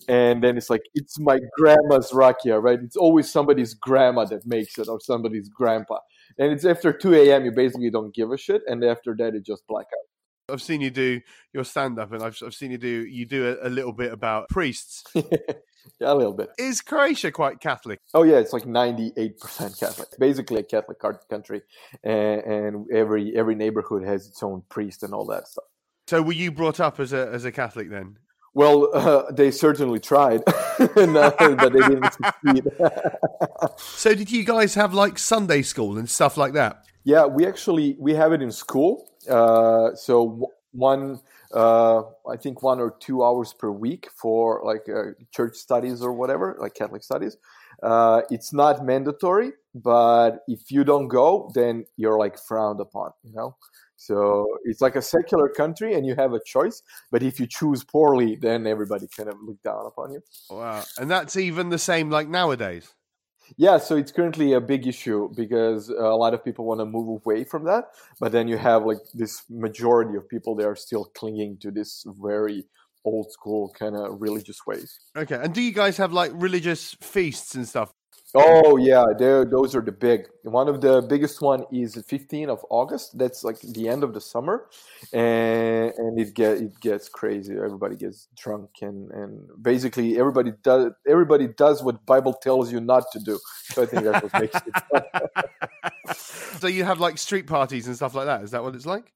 and 0.09 0.43
then 0.43 0.57
it's 0.57 0.71
like 0.71 0.83
it's 0.95 1.19
my 1.19 1.39
grandma's 1.57 2.11
rakia, 2.13 2.63
right? 2.63 2.79
It's 2.81 2.97
always 2.97 3.31
somebody's 3.31 3.75
grandma 3.75 4.25
that 4.27 4.47
makes 4.47 4.79
it 4.79 4.89
or 4.89 5.01
somebody's 5.01 5.49
grandpa, 5.49 5.99
and 6.39 6.53
it's 6.53 6.65
after 6.65 6.93
two 6.93 7.15
a.m. 7.15 7.45
You 7.45 7.53
basically 7.53 7.91
don't 7.91 8.15
give 8.15 8.31
a 8.31 8.37
shit, 8.37 8.63
and 8.67 8.85
after 8.85 9.15
that 9.19 9.35
it 9.35 9.45
just 9.45 9.67
black 9.67 9.87
out. 9.87 10.11
I've 10.51 10.63
seen 10.63 10.81
you 10.81 10.91
do 10.91 11.21
your 11.53 11.65
stand 11.65 11.99
up, 11.99 12.13
and 12.13 12.23
I've, 12.23 12.37
I've 12.45 12.55
seen 12.55 12.71
you 12.71 12.79
do 12.79 13.07
you 13.07 13.27
do 13.27 13.57
a, 13.63 13.69
a 13.69 13.71
little 13.71 13.93
bit 13.93 14.13
about 14.13 14.49
priests. 14.49 15.05
yeah, 15.15 16.13
a 16.13 16.15
little 16.15 16.33
bit. 16.33 16.51
Is 16.59 16.81
Croatia 16.81 17.31
quite 17.31 17.61
Catholic? 17.61 18.01
Oh 18.15 18.23
yeah, 18.23 18.39
it's 18.39 18.53
like 18.53 18.67
ninety 18.67 19.13
eight 19.17 19.39
percent 19.39 19.79
Catholic. 19.79 20.09
Basically 20.19 20.59
a 20.59 20.63
Catholic 20.63 20.99
country, 21.29 21.63
and, 22.03 22.41
and 22.43 22.87
every 22.93 23.37
every 23.37 23.55
neighborhood 23.55 24.05
has 24.05 24.27
its 24.27 24.43
own 24.43 24.63
priest 24.69 25.03
and 25.03 25.15
all 25.15 25.27
that 25.27 25.49
stuff. 25.49 25.65
So 26.11 26.21
were 26.21 26.33
you 26.33 26.51
brought 26.51 26.81
up 26.81 26.99
as 26.99 27.13
a 27.13 27.29
as 27.29 27.45
a 27.45 27.53
Catholic 27.53 27.89
then? 27.89 28.19
Well, 28.53 28.91
uh, 28.93 29.31
they 29.31 29.53
certainly 29.53 30.01
tried, 30.01 30.43
no, 30.97 31.33
but 31.39 31.73
they 31.73 31.79
didn't 31.79 32.13
succeed. 32.13 32.65
so, 33.77 34.13
did 34.17 34.29
you 34.29 34.43
guys 34.43 34.75
have 34.75 34.93
like 34.93 35.21
Sunday 35.21 35.63
school 35.63 35.99
and 35.99 36.11
stuff 36.11 36.37
like 36.37 36.55
that? 36.55 36.83
Yeah, 37.05 37.27
we 37.27 37.47
actually 37.47 37.95
we 38.01 38.13
have 38.15 38.33
it 38.33 38.43
in 38.43 38.51
school. 38.51 39.09
Uh, 39.29 39.95
so 39.95 40.51
one, 40.73 41.21
uh, 41.55 42.03
I 42.29 42.37
think 42.37 42.61
one 42.61 42.81
or 42.81 42.97
two 42.99 43.23
hours 43.23 43.53
per 43.53 43.71
week 43.71 44.09
for 44.21 44.63
like 44.65 44.89
uh, 44.89 45.13
church 45.31 45.55
studies 45.55 46.03
or 46.03 46.13
whatever, 46.13 46.57
like 46.59 46.75
Catholic 46.75 47.05
studies. 47.05 47.37
Uh, 47.85 48.23
it's 48.31 48.53
not 48.53 48.85
mandatory, 48.85 49.53
but 49.77 50.41
if 50.49 50.73
you 50.73 50.83
don't 50.83 51.07
go, 51.07 51.53
then 51.55 51.85
you're 51.97 52.19
like 52.19 52.37
frowned 52.37 52.81
upon. 52.81 53.13
You 53.23 53.33
know. 53.33 53.57
So 54.01 54.47
it's 54.65 54.81
like 54.81 54.97
a 54.97 55.03
secular 55.03 55.51
country 55.51 55.93
and 55.93 56.07
you 56.07 56.15
have 56.15 56.33
a 56.33 56.41
choice. 56.43 56.83
But 57.11 57.23
if 57.23 57.39
you 57.39 57.47
choose 57.47 57.85
poorly, 57.85 58.35
then 58.35 58.67
everybody 58.67 59.07
kind 59.15 59.29
of 59.29 59.37
look 59.43 59.63
down 59.63 59.85
upon 59.85 60.13
you. 60.13 60.23
Wow. 60.49 60.83
And 60.97 61.11
that's 61.11 61.37
even 61.37 61.69
the 61.69 61.79
same 61.79 62.09
like 62.09 62.27
nowadays. 62.27 62.95
Yeah, 63.59 63.77
so 63.77 63.97
it's 63.97 64.11
currently 64.11 64.55
a 64.55 64.61
big 64.61 64.87
issue 64.87 65.29
because 65.35 65.91
a 65.91 66.17
lot 66.17 66.33
of 66.33 66.43
people 66.43 66.65
want 66.65 66.81
to 66.81 66.87
move 66.87 67.21
away 67.23 67.45
from 67.45 67.65
that. 67.65 67.91
But 68.19 68.33
then 68.33 68.49
you 68.49 68.57
have 68.57 68.87
like 68.87 69.01
this 69.13 69.43
majority 69.51 70.17
of 70.17 70.27
people 70.31 70.55
that 70.57 70.67
are 70.67 70.77
still 70.77 71.05
clinging 71.15 71.59
to 71.59 71.71
this 71.71 72.07
very 72.23 72.65
old 73.05 73.31
school 73.31 73.75
kind 73.79 73.97
of 73.97 74.19
religious 74.19 74.67
ways. 74.67 74.99
Okay. 75.15 75.39
And 75.43 75.53
do 75.53 75.61
you 75.61 75.73
guys 75.73 75.99
have 75.99 76.15
like 76.15 76.33
religious 76.35 76.97
feasts 77.03 77.55
and 77.55 77.69
stuff? 77.69 77.93
Oh 78.33 78.77
yeah, 78.77 79.07
those 79.19 79.75
are 79.75 79.81
the 79.81 79.91
big. 79.91 80.29
One 80.45 80.69
of 80.69 80.81
the 80.81 81.03
biggest 81.03 81.41
one 81.41 81.65
is 81.73 81.97
15th 81.97 82.49
of 82.49 82.65
August. 82.71 83.19
That's 83.19 83.43
like 83.43 83.59
the 83.61 83.89
end 83.89 84.05
of 84.05 84.15
the 84.15 84.21
summer, 84.21 84.67
and 85.13 85.93
and 85.97 86.19
it 86.19 86.33
get 86.35 86.59
it 86.59 86.79
gets 86.81 87.09
crazy. 87.09 87.55
Everybody 87.55 87.97
gets 87.97 88.29
drunk, 88.37 88.71
and 88.83 89.11
and 89.11 89.49
basically 89.61 90.17
everybody 90.19 90.53
does 90.63 90.93
everybody 91.09 91.49
does 91.49 91.83
what 91.83 92.07
Bible 92.07 92.35
tells 92.35 92.71
you 92.71 92.81
not 92.81 93.05
to 93.13 93.19
do. 93.19 93.39
So 93.65 93.83
I 93.83 93.87
think 93.87 94.05
that's 94.05 94.23
what 94.23 94.41
makes 94.41 94.57
it. 94.57 96.17
so 96.61 96.69
you 96.69 96.85
have 96.85 97.01
like 97.01 97.19
street 97.19 97.49
parties 97.49 97.89
and 97.89 97.97
stuff 97.97 98.15
like 98.15 98.27
that. 98.27 98.43
Is 98.43 98.53
that 98.53 98.63
what 98.63 98.77
it's 98.77 98.87
like? 98.87 99.13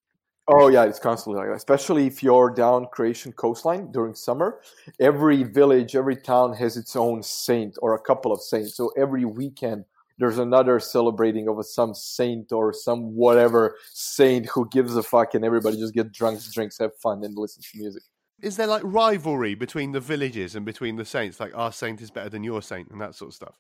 Oh 0.47 0.69
yeah, 0.69 0.85
it's 0.85 0.99
constantly 0.99 1.41
like 1.41 1.49
that. 1.49 1.57
Especially 1.57 2.07
if 2.07 2.23
you're 2.23 2.51
down 2.51 2.87
Croatian 2.93 3.33
coastline 3.33 3.91
during 3.93 4.15
summer. 4.15 4.61
Every 5.01 5.43
village, 5.43 5.97
every 5.97 6.17
town 6.17 6.53
has 6.55 6.77
its 6.77 6.95
own 6.97 7.23
saint 7.23 7.77
or 7.81 7.95
a 7.95 8.01
couple 8.01 8.31
of 8.33 8.43
saints. 8.43 8.77
So 8.77 8.93
every 8.97 9.25
weekend 9.25 9.85
there's 10.19 10.39
another 10.39 10.79
celebrating 10.79 11.49
of 11.49 11.65
some 11.67 11.95
saint 11.95 12.53
or 12.53 12.73
some 12.73 13.15
whatever 13.15 13.77
saint 13.93 14.47
who 14.47 14.69
gives 14.69 14.97
a 14.97 15.03
fuck, 15.03 15.35
and 15.35 15.45
everybody 15.45 15.77
just 15.77 15.95
get 15.95 16.13
drunk, 16.13 16.41
drinks, 16.53 16.79
have 16.79 16.95
fun, 16.97 17.25
and 17.25 17.37
listen 17.37 17.63
to 17.63 17.79
music. 17.79 18.03
Is 18.43 18.57
there 18.57 18.67
like 18.67 18.83
rivalry 18.85 19.55
between 19.55 19.93
the 19.93 20.01
villages 20.01 20.55
and 20.55 20.65
between 20.67 20.97
the 20.97 21.05
saints? 21.05 21.41
Like 21.41 21.57
our 21.57 21.73
saint 21.73 22.01
is 22.01 22.11
better 22.11 22.29
than 22.29 22.45
your 22.45 22.63
saint, 22.63 22.91
and 22.91 23.01
that 23.01 23.15
sort 23.15 23.31
of 23.31 23.35
stuff. 23.35 23.59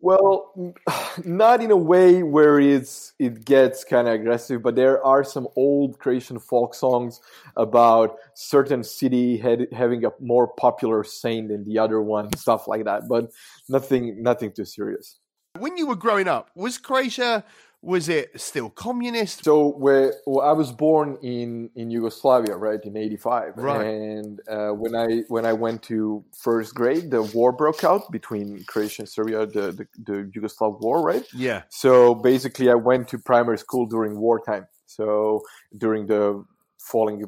Well, 0.00 0.74
not 1.24 1.62
in 1.62 1.70
a 1.70 1.76
way 1.76 2.22
where 2.22 2.60
it's 2.60 3.12
it 3.18 3.44
gets 3.44 3.84
kind 3.84 4.08
of 4.08 4.14
aggressive, 4.14 4.62
but 4.62 4.76
there 4.76 5.04
are 5.04 5.24
some 5.24 5.48
old 5.56 5.98
Croatian 5.98 6.38
folk 6.38 6.74
songs 6.74 7.20
about 7.56 8.16
certain 8.34 8.82
city 8.84 9.36
had, 9.38 9.68
having 9.72 10.04
a 10.04 10.10
more 10.20 10.48
popular 10.48 11.04
saint 11.04 11.48
than 11.48 11.64
the 11.64 11.78
other 11.78 12.00
one, 12.00 12.34
stuff 12.36 12.68
like 12.68 12.84
that. 12.84 13.08
But 13.08 13.30
nothing, 13.68 14.22
nothing 14.22 14.52
too 14.52 14.64
serious. 14.64 15.18
When 15.58 15.76
you 15.78 15.86
were 15.86 15.96
growing 15.96 16.28
up, 16.28 16.50
was 16.54 16.76
Croatia 16.76 17.44
was 17.86 18.08
it 18.08 18.38
still 18.38 18.68
communist? 18.68 19.44
So 19.44 19.68
where 19.68 20.12
well, 20.26 20.46
I 20.46 20.52
was 20.52 20.72
born 20.72 21.18
in 21.22 21.70
in 21.76 21.88
Yugoslavia, 21.90 22.56
right, 22.56 22.80
in 22.84 22.96
'85, 22.96 23.52
right. 23.56 23.86
And 23.86 24.40
uh, 24.48 24.70
when 24.70 24.96
I 24.96 25.22
when 25.28 25.46
I 25.46 25.52
went 25.52 25.84
to 25.84 26.24
first 26.36 26.74
grade, 26.74 27.12
the 27.12 27.22
war 27.22 27.52
broke 27.52 27.84
out 27.84 28.10
between 28.10 28.64
Croatia 28.64 29.02
and 29.02 29.08
Serbia, 29.08 29.46
the, 29.46 29.72
the 29.78 29.86
the 30.04 30.30
Yugoslav 30.34 30.80
war, 30.80 31.00
right? 31.00 31.24
Yeah. 31.32 31.62
So 31.68 32.16
basically, 32.16 32.68
I 32.70 32.74
went 32.74 33.06
to 33.08 33.18
primary 33.18 33.58
school 33.58 33.86
during 33.86 34.18
wartime. 34.18 34.66
So 34.86 35.42
during 35.78 36.06
the 36.06 36.44
falling 36.78 37.24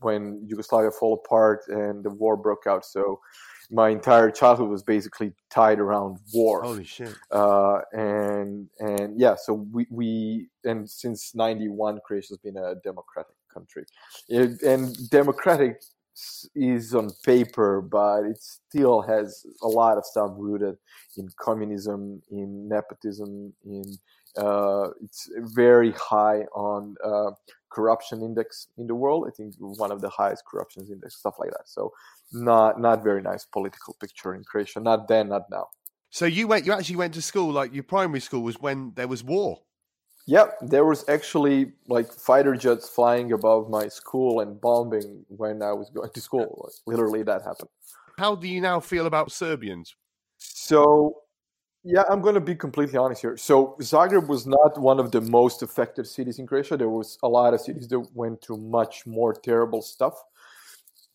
when 0.00 0.46
Yugoslavia 0.46 0.92
fall 0.92 1.14
apart 1.14 1.62
and 1.66 2.04
the 2.04 2.10
war 2.10 2.36
broke 2.36 2.68
out. 2.68 2.84
So 2.84 3.20
my 3.70 3.90
entire 3.90 4.30
childhood 4.30 4.68
was 4.68 4.82
basically 4.82 5.32
tied 5.50 5.78
around 5.78 6.18
war. 6.32 6.62
Holy 6.62 6.84
shit! 6.84 7.14
Uh, 7.30 7.80
and 7.92 8.68
and 8.80 9.18
yeah, 9.20 9.34
so 9.36 9.66
we 9.72 9.86
we 9.90 10.48
and 10.64 10.88
since 10.88 11.34
'91, 11.34 12.00
Croatia 12.04 12.28
has 12.30 12.38
been 12.38 12.56
a 12.56 12.74
democratic 12.76 13.34
country, 13.52 13.84
it, 14.28 14.62
and 14.62 15.10
democratic 15.10 15.82
is 16.54 16.94
on 16.94 17.10
paper, 17.24 17.80
but 17.80 18.24
it 18.24 18.38
still 18.40 19.00
has 19.02 19.46
a 19.62 19.68
lot 19.68 19.98
of 19.98 20.04
stuff 20.04 20.32
rooted 20.36 20.76
in 21.16 21.28
communism, 21.38 22.20
in 22.30 22.68
nepotism, 22.68 23.52
in 23.64 23.84
uh, 24.36 24.90
it's 25.02 25.28
very 25.54 25.92
high 25.92 26.42
on 26.54 26.94
uh, 27.04 27.30
corruption 27.70 28.22
index 28.22 28.68
in 28.78 28.86
the 28.86 28.94
world. 28.94 29.26
I 29.26 29.30
think 29.30 29.54
one 29.58 29.90
of 29.90 30.00
the 30.00 30.08
highest 30.08 30.44
corruption 30.44 30.86
index, 30.90 31.16
stuff 31.16 31.36
like 31.38 31.50
that. 31.50 31.66
So 31.68 31.92
not 32.32 32.80
not 32.80 33.02
very 33.02 33.22
nice 33.22 33.44
political 33.44 33.94
picture 34.00 34.34
in 34.34 34.44
Croatia. 34.44 34.80
Not 34.80 35.08
then, 35.08 35.28
not 35.28 35.50
now. 35.50 35.68
So 36.10 36.24
you 36.24 36.48
went, 36.48 36.64
you 36.64 36.72
actually 36.72 36.96
went 36.96 37.14
to 37.14 37.22
school, 37.22 37.52
like 37.52 37.74
your 37.74 37.82
primary 37.82 38.20
school 38.20 38.42
was 38.42 38.58
when 38.60 38.92
there 38.96 39.08
was 39.08 39.22
war. 39.22 39.58
Yep, 40.26 40.58
there 40.62 40.84
was 40.84 41.08
actually 41.08 41.72
like 41.86 42.12
fighter 42.12 42.54
jets 42.54 42.88
flying 42.88 43.32
above 43.32 43.70
my 43.70 43.88
school 43.88 44.40
and 44.40 44.60
bombing 44.60 45.24
when 45.28 45.62
I 45.62 45.72
was 45.72 45.90
going 45.90 46.10
to 46.10 46.20
school. 46.20 46.64
Like, 46.64 46.74
literally, 46.86 47.22
that 47.22 47.42
happened. 47.42 47.70
How 48.18 48.34
do 48.34 48.48
you 48.48 48.60
now 48.60 48.80
feel 48.80 49.06
about 49.06 49.32
Serbians? 49.32 49.94
So 50.38 51.22
yeah, 51.84 52.02
I'm 52.10 52.20
going 52.20 52.34
to 52.34 52.40
be 52.40 52.54
completely 52.54 52.98
honest 52.98 53.22
here. 53.22 53.36
So 53.36 53.76
Zagreb 53.80 54.26
was 54.28 54.46
not 54.46 54.78
one 54.78 54.98
of 54.98 55.12
the 55.12 55.20
most 55.20 55.62
affected 55.62 56.06
cities 56.06 56.38
in 56.38 56.46
Croatia. 56.46 56.76
There 56.76 56.88
was 56.88 57.18
a 57.22 57.28
lot 57.28 57.54
of 57.54 57.60
cities 57.60 57.88
that 57.88 58.00
went 58.14 58.42
through 58.42 58.58
much 58.58 59.06
more 59.06 59.32
terrible 59.32 59.80
stuff. 59.80 60.22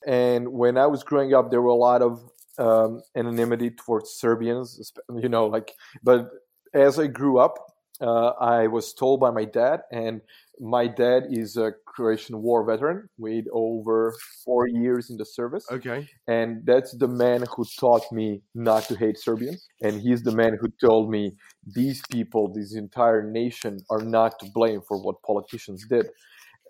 And 0.06 0.50
when 0.50 0.78
I 0.78 0.88
was 0.88 1.04
growing 1.04 1.34
up, 1.34 1.52
there 1.52 1.62
were 1.62 1.70
a 1.70 1.76
lot 1.76 2.02
of 2.02 2.22
um, 2.58 3.02
anonymity 3.16 3.72
towards 3.72 4.12
Serbians, 4.12 4.92
you 5.16 5.30
know, 5.30 5.48
like. 5.48 5.74
But 6.04 6.30
as 6.74 7.00
I 7.00 7.08
grew 7.08 7.40
up, 7.40 7.56
uh, 8.02 8.32
I 8.40 8.68
was 8.68 8.94
told 8.94 9.20
by 9.20 9.32
my 9.32 9.46
dad, 9.46 9.82
and 9.92 10.22
my 10.60 10.88
dad 10.88 11.24
is 11.30 11.58
a 11.58 11.72
Croatian 11.86 12.42
war 12.42 12.66
veteran 12.66 13.10
with 13.18 13.46
over 13.52 14.14
four 14.44 14.68
years 14.68 15.10
in 15.10 15.18
the 15.18 15.26
service. 15.26 15.66
Okay. 15.72 16.08
And 16.28 16.66
that's 16.66 16.96
the 16.98 17.08
man 17.08 17.46
who 17.56 17.66
taught 17.80 18.12
me 18.12 18.42
not 18.54 18.84
to 18.84 18.96
hate 18.96 19.20
Serbians. 19.20 19.68
And 19.82 20.02
he's 20.02 20.24
the 20.24 20.32
man 20.32 20.58
who 20.60 20.68
told 20.82 21.10
me 21.10 21.36
these 21.66 22.02
people, 22.12 22.52
this 22.54 22.76
entire 22.76 23.24
nation, 23.24 23.80
are 23.90 24.02
not 24.02 24.40
to 24.40 24.50
blame 24.54 24.82
for 24.88 25.02
what 25.02 25.22
politicians 25.24 25.86
did. 25.88 26.08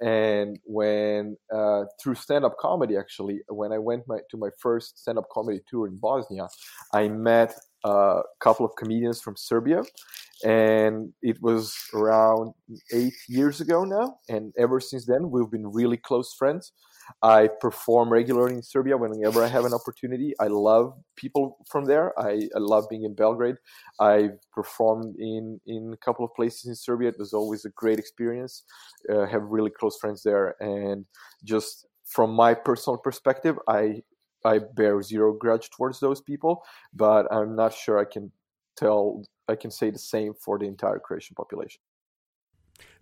And 0.04 0.60
when 0.66 1.38
uh, 1.56 1.84
through 2.00 2.16
stand-up 2.16 2.58
comedy, 2.58 2.98
actually, 2.98 3.40
when 3.48 3.72
I 3.72 3.78
went 3.78 4.04
my, 4.06 4.20
to 4.32 4.38
my 4.38 4.50
first 4.60 5.00
stand-up 5.00 5.30
comedy 5.32 5.62
tour 5.70 5.88
in 5.88 5.96
Bosnia, 5.96 6.50
I 6.94 7.08
met 7.08 7.56
a 7.86 8.22
couple 8.42 8.66
of 8.66 8.76
comedians 8.76 9.22
from 9.22 9.36
Serbia, 9.38 9.84
and 10.44 11.14
it 11.22 11.42
was 11.42 11.74
around 11.94 12.54
eight 12.92 13.16
years 13.30 13.62
ago 13.62 13.86
now. 13.86 14.18
And 14.28 14.52
ever 14.58 14.82
since 14.82 15.06
then, 15.06 15.32
we've 15.32 15.50
been 15.50 15.72
really 15.72 15.98
close 15.98 16.34
friends. 16.34 16.74
I 17.22 17.50
perform 17.60 18.12
regularly 18.12 18.56
in 18.56 18.64
Serbia 18.64 18.98
whenever 18.98 19.44
I 19.44 19.48
have 19.48 19.66
an 19.66 19.74
opportunity. 19.74 20.34
I 20.40 20.48
love 20.48 20.94
people 21.16 21.58
from 21.70 21.86
there. 21.86 22.18
I, 22.20 22.50
I 22.56 22.60
love 22.60 22.90
being 22.90 23.04
in 23.04 23.14
Belgrade. 23.14 23.56
I've 24.00 24.38
performed 24.52 25.16
in, 25.18 25.60
in 25.66 25.94
a 25.94 25.98
couple 25.98 26.26
of 26.26 26.34
places 26.34 26.66
in 26.66 26.76
Serbia. 26.76 27.10
It 27.10 27.20
was 27.20 27.34
always 27.34 27.66
a 27.66 27.70
great 27.70 28.00
experience. 28.00 28.64
Uh, 29.10 29.26
have 29.26 29.44
really 29.44 29.72
close 29.72 29.98
friends 30.00 30.24
there. 30.24 30.56
And 30.60 31.06
just 31.44 31.88
from 32.06 32.32
my 32.32 32.54
personal 32.54 32.98
perspective, 32.98 33.58
I 33.68 34.04
I 34.46 34.60
bear 34.60 35.02
zero 35.02 35.32
grudge 35.34 35.70
towards 35.70 36.02
those 36.02 36.20
people, 36.20 36.64
but 36.94 37.32
I'm 37.32 37.56
not 37.56 37.74
sure 37.74 37.98
I 37.98 38.04
can 38.04 38.30
tell 38.76 39.24
I 39.48 39.56
can 39.56 39.72
say 39.72 39.90
the 39.90 40.00
same 40.00 40.34
for 40.34 40.58
the 40.58 40.66
entire 40.66 41.00
Croatian 41.00 41.36
population. 41.36 41.82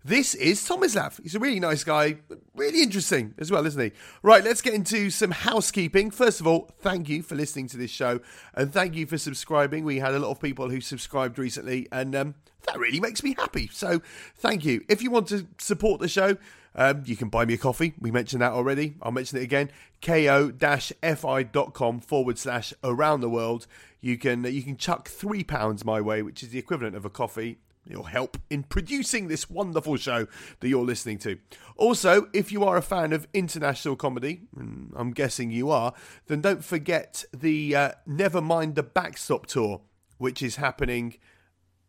This 0.04 0.34
is 0.34 0.60
Tomislav. 0.60 1.22
He's 1.22 1.36
a 1.36 1.38
really 1.38 1.60
nice 1.60 1.84
guy, 1.84 2.16
really 2.56 2.82
interesting 2.82 3.34
as 3.38 3.52
well, 3.52 3.64
isn't 3.66 3.80
he? 3.80 3.92
Right, 4.24 4.42
let's 4.42 4.60
get 4.60 4.74
into 4.74 5.10
some 5.10 5.30
housekeeping. 5.30 6.10
First 6.10 6.40
of 6.40 6.46
all, 6.48 6.72
thank 6.80 7.08
you 7.08 7.22
for 7.22 7.36
listening 7.36 7.68
to 7.68 7.76
this 7.76 7.92
show 7.92 8.18
and 8.54 8.72
thank 8.72 8.96
you 8.96 9.06
for 9.06 9.16
subscribing. 9.16 9.84
We 9.84 10.00
had 10.00 10.12
a 10.12 10.18
lot 10.18 10.32
of 10.32 10.40
people 10.40 10.70
who 10.70 10.80
subscribed 10.80 11.38
recently, 11.38 11.86
and 11.92 12.16
um, 12.16 12.34
that 12.66 12.80
really 12.80 12.98
makes 12.98 13.22
me 13.22 13.36
happy. 13.38 13.70
So, 13.72 14.02
thank 14.34 14.64
you. 14.64 14.84
If 14.88 15.04
you 15.04 15.12
want 15.12 15.28
to 15.28 15.46
support 15.58 16.00
the 16.00 16.08
show, 16.08 16.36
um, 16.74 17.04
you 17.06 17.14
can 17.14 17.28
buy 17.28 17.44
me 17.44 17.54
a 17.54 17.58
coffee. 17.58 17.94
We 18.00 18.10
mentioned 18.10 18.42
that 18.42 18.50
already. 18.50 18.96
I'll 19.02 19.12
mention 19.12 19.38
it 19.38 19.44
again. 19.44 19.70
ko-fi.com 20.00 22.00
forward 22.00 22.38
slash 22.38 22.74
around 22.82 23.20
the 23.20 23.30
world. 23.30 23.68
You 24.00 24.18
can 24.18 24.42
you 24.42 24.64
can 24.64 24.76
chuck 24.76 25.08
three 25.08 25.44
pounds 25.44 25.84
my 25.84 26.00
way, 26.00 26.22
which 26.22 26.42
is 26.42 26.48
the 26.48 26.58
equivalent 26.58 26.96
of 26.96 27.04
a 27.04 27.10
coffee 27.10 27.58
It'll 27.88 28.04
help 28.04 28.38
in 28.48 28.62
producing 28.62 29.26
this 29.28 29.50
wonderful 29.50 29.96
show 29.96 30.26
that 30.60 30.68
you're 30.68 30.84
listening 30.84 31.18
to. 31.18 31.38
Also, 31.76 32.28
if 32.32 32.52
you 32.52 32.64
are 32.64 32.76
a 32.76 32.82
fan 32.82 33.12
of 33.12 33.26
international 33.34 33.96
comedy, 33.96 34.42
I'm 34.56 35.12
guessing 35.12 35.50
you 35.50 35.70
are, 35.70 35.92
then 36.26 36.40
don't 36.40 36.64
forget 36.64 37.24
the 37.36 37.74
uh, 37.74 37.90
Never 38.06 38.40
Mind 38.40 38.76
the 38.76 38.84
Backstop 38.84 39.46
tour, 39.46 39.80
which 40.18 40.42
is 40.42 40.56
happening 40.56 41.16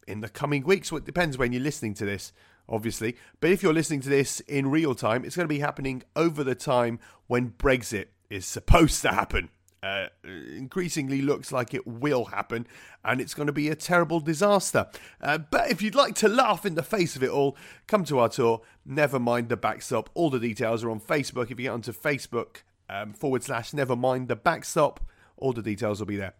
in 0.07 0.21
the 0.21 0.29
coming 0.29 0.63
weeks. 0.63 0.91
Well, 0.91 0.99
it 0.99 1.05
depends 1.05 1.37
when 1.37 1.53
you're 1.53 1.61
listening 1.61 1.93
to 1.95 2.05
this, 2.05 2.33
obviously. 2.67 3.15
But 3.39 3.51
if 3.51 3.61
you're 3.61 3.73
listening 3.73 4.01
to 4.01 4.09
this 4.09 4.39
in 4.41 4.71
real 4.71 4.95
time, 4.95 5.23
it's 5.23 5.35
going 5.35 5.47
to 5.47 5.53
be 5.53 5.59
happening 5.59 6.03
over 6.15 6.43
the 6.43 6.55
time 6.55 6.99
when 7.27 7.51
Brexit 7.51 8.07
is 8.31 8.47
supposed 8.47 9.01
to 9.03 9.09
happen 9.09 9.49
uh, 9.83 10.07
increasingly 10.23 11.21
looks 11.21 11.51
like 11.51 11.73
it 11.73 11.85
will 11.85 12.25
happen 12.25 12.65
and 13.03 13.19
it's 13.19 13.33
going 13.33 13.47
to 13.47 13.53
be 13.53 13.67
a 13.67 13.75
terrible 13.75 14.21
disaster. 14.21 14.87
Uh, 15.21 15.37
but 15.37 15.69
if 15.69 15.81
you'd 15.81 15.93
like 15.93 16.15
to 16.15 16.29
laugh 16.29 16.65
in 16.65 16.75
the 16.75 16.83
face 16.83 17.17
of 17.17 17.23
it 17.23 17.29
all, 17.29 17.57
come 17.85 18.05
to 18.05 18.17
our 18.19 18.29
tour. 18.29 18.61
Never 18.85 19.19
mind 19.19 19.49
the 19.49 19.57
backstop. 19.57 20.09
All 20.13 20.29
the 20.29 20.39
details 20.39 20.83
are 20.85 20.89
on 20.89 21.01
Facebook. 21.01 21.51
If 21.51 21.59
you 21.59 21.65
get 21.67 21.69
onto 21.69 21.91
Facebook 21.91 22.63
um, 22.89 23.11
forward 23.11 23.43
slash 23.43 23.73
never 23.73 23.95
mind 23.95 24.29
the 24.29 24.37
backstop, 24.37 25.01
all 25.35 25.51
the 25.51 25.61
details 25.61 25.99
will 25.99 26.07
be 26.07 26.15
there. 26.15 26.33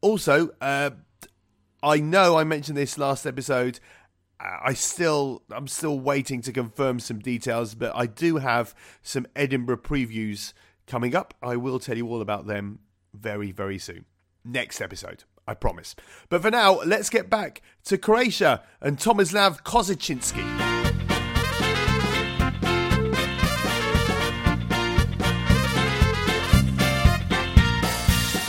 Also, 0.00 0.50
uh, 0.60 0.90
I 1.82 2.00
know 2.00 2.36
I 2.36 2.42
mentioned 2.42 2.76
this 2.76 2.98
last 2.98 3.26
episode. 3.26 3.78
I 4.40 4.74
still, 4.74 5.42
I'm 5.50 5.66
still 5.66 5.98
waiting 5.98 6.42
to 6.42 6.52
confirm 6.52 7.00
some 7.00 7.18
details, 7.18 7.74
but 7.74 7.94
I 7.94 8.06
do 8.06 8.36
have 8.36 8.74
some 9.02 9.26
Edinburgh 9.34 9.78
previews 9.78 10.52
coming 10.86 11.14
up. 11.14 11.34
I 11.42 11.56
will 11.56 11.80
tell 11.80 11.96
you 11.96 12.06
all 12.08 12.20
about 12.20 12.46
them 12.46 12.78
very, 13.20 13.52
very 13.52 13.78
soon. 13.78 14.04
Next 14.44 14.80
episode. 14.80 15.24
I 15.46 15.54
promise. 15.54 15.96
But 16.28 16.42
for 16.42 16.50
now, 16.50 16.80
let's 16.84 17.08
get 17.08 17.30
back 17.30 17.62
to 17.84 17.96
Croatia 17.96 18.62
and 18.82 18.98
Tomislav 18.98 19.62
Kozaczynski. 19.62 20.44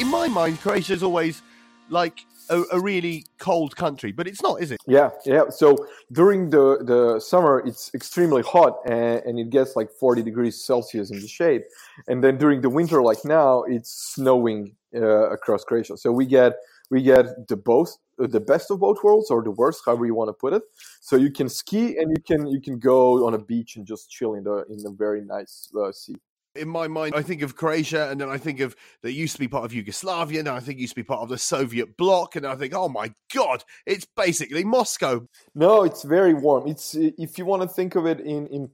In 0.02 0.08
my 0.08 0.28
mind, 0.28 0.60
Croatia 0.60 0.94
is 0.94 1.04
always 1.04 1.42
like 1.90 2.26
a, 2.50 2.64
a, 2.72 2.80
really 2.80 3.26
cold 3.38 3.76
country, 3.76 4.12
but 4.12 4.28
it's 4.28 4.42
not, 4.42 4.62
is 4.62 4.72
it? 4.72 4.80
Yeah, 4.88 5.10
yeah. 5.26 5.50
So 5.50 5.88
during 6.12 6.50
the, 6.50 6.80
the 6.84 7.20
summer, 7.20 7.64
it's 7.66 7.94
extremely 7.94 8.42
hot 8.42 8.80
and, 8.86 9.22
and, 9.26 9.40
it 9.40 9.50
gets 9.50 9.76
like 9.76 9.92
40 9.92 10.24
degrees 10.24 10.64
Celsius 10.64 11.12
in 11.12 11.20
the 11.20 11.28
shade. 11.28 11.64
And 12.08 12.24
then 12.24 12.38
during 12.38 12.62
the 12.62 12.70
winter, 12.70 13.02
like 13.02 13.24
now, 13.24 13.64
it's 13.64 13.92
snowing 13.92 14.76
uh, 14.96 15.30
across 15.30 15.64
Croatia. 15.64 15.98
So 15.98 16.12
we 16.12 16.26
get 16.26 16.54
we 16.90 17.04
get 17.04 17.48
the 17.48 17.56
both 17.56 17.98
the 18.18 18.40
best 18.40 18.72
of 18.72 18.80
both 18.80 19.04
worlds 19.04 19.30
or 19.30 19.44
the 19.44 19.52
worst, 19.52 19.84
however 19.86 20.06
you 20.06 20.16
want 20.16 20.30
to 20.30 20.34
put 20.34 20.54
it. 20.54 20.64
So 21.00 21.16
you 21.16 21.32
can 21.32 21.48
ski 21.48 21.98
and 21.98 22.10
you 22.10 22.22
can 22.26 22.48
you 22.48 22.60
can 22.60 22.80
go 22.80 23.26
on 23.26 23.34
a 23.34 23.38
beach 23.38 23.76
and 23.76 23.86
just 23.86 24.10
chill 24.10 24.34
in 24.34 24.44
the 24.44 24.66
in 24.70 24.86
a 24.86 24.90
very 24.90 25.22
nice 25.22 25.70
uh, 25.80 25.92
sea 25.92 26.16
in 26.56 26.68
my 26.68 26.88
mind, 26.88 27.14
I 27.16 27.22
think 27.22 27.42
of 27.42 27.56
Croatia, 27.56 28.10
and 28.10 28.20
then 28.20 28.30
I 28.30 28.38
think 28.38 28.60
of 28.60 28.76
that 29.04 29.14
used 29.14 29.34
to 29.34 29.40
be 29.40 29.48
part 29.48 29.66
of 29.66 29.74
Yugoslavia, 29.74 30.40
and 30.40 30.50
I 30.50 30.60
think 30.60 30.80
used 30.80 30.94
to 30.94 31.02
be 31.02 31.04
part 31.04 31.22
of 31.22 31.30
the 31.30 31.38
Soviet 31.38 31.98
bloc, 31.98 32.36
and 32.36 32.46
I 32.46 32.56
think, 32.56 32.74
oh 32.74 32.90
my 32.90 33.14
god, 33.34 33.64
it's 33.86 34.08
basically 34.16 34.64
Moscow. 34.64 35.28
No, 35.56 35.84
it's 35.84 36.04
very 36.04 36.34
warm. 36.34 36.68
It's 36.68 36.96
if 36.96 37.38
you 37.38 37.46
want 37.46 37.62
to 37.62 37.68
think 37.68 37.96
of 37.96 38.06
it 38.06 38.20
in 38.20 38.48
in 38.48 38.70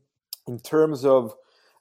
in 0.48 0.60
terms 0.60 1.06
of 1.06 1.36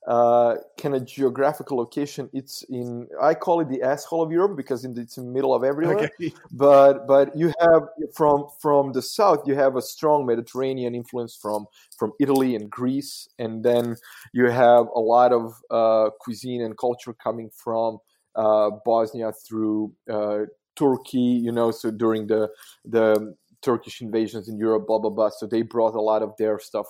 uh, 0.07 0.57
kind 0.77 0.95
of 0.95 1.07
geographical 1.07 1.79
location. 1.79 2.29
It's 2.33 2.63
in 2.65 3.09
I 3.21 3.35
call 3.35 3.61
it 3.61 3.69
the 3.69 3.83
asshole 3.83 4.23
of 4.23 4.31
Europe 4.31 4.57
because 4.57 4.85
it's 4.85 5.17
in 5.17 5.27
the 5.27 5.33
middle 5.33 5.55
of 5.55 5.65
everywhere. 5.65 6.11
Okay. 6.19 6.33
But 6.53 7.07
but 7.07 7.37
you 7.37 7.53
have 7.61 7.89
from 8.15 8.47
from 8.61 8.93
the 8.93 9.03
south 9.03 9.47
you 9.47 9.55
have 9.55 9.77
a 9.77 9.83
strong 9.83 10.27
Mediterranean 10.27 10.95
influence 10.95 11.35
from 11.35 11.67
from 11.97 12.13
Italy 12.21 12.55
and 12.55 12.71
Greece, 12.71 13.29
and 13.39 13.65
then 13.65 13.97
you 14.33 14.51
have 14.51 14.87
a 14.95 15.01
lot 15.01 15.33
of 15.33 15.55
uh, 15.71 16.11
cuisine 16.21 16.63
and 16.63 16.77
culture 16.77 17.15
coming 17.15 17.51
from 17.51 17.99
uh, 18.35 18.71
Bosnia 18.85 19.33
through 19.33 19.93
uh, 20.11 20.41
Turkey. 20.77 21.19
You 21.19 21.53
know, 21.53 21.71
so 21.71 21.91
during 21.91 22.27
the 22.27 22.51
the 22.85 23.35
Turkish 23.65 24.01
invasions 24.01 24.49
in 24.49 24.59
Europe, 24.59 24.87
blah 24.87 24.99
blah 24.99 25.11
blah. 25.11 25.31
So 25.31 25.47
they 25.47 25.63
brought 25.63 25.95
a 25.95 26.01
lot 26.01 26.23
of 26.23 26.31
their 26.39 26.59
stuff 26.59 26.87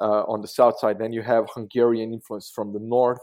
uh, 0.00 0.22
on 0.32 0.40
the 0.40 0.48
south 0.48 0.78
side. 0.78 0.98
Then 0.98 1.12
you 1.12 1.22
have 1.22 1.44
Hungarian 1.54 2.12
influence 2.12 2.50
from 2.54 2.72
the 2.72 2.80
north. 2.80 3.20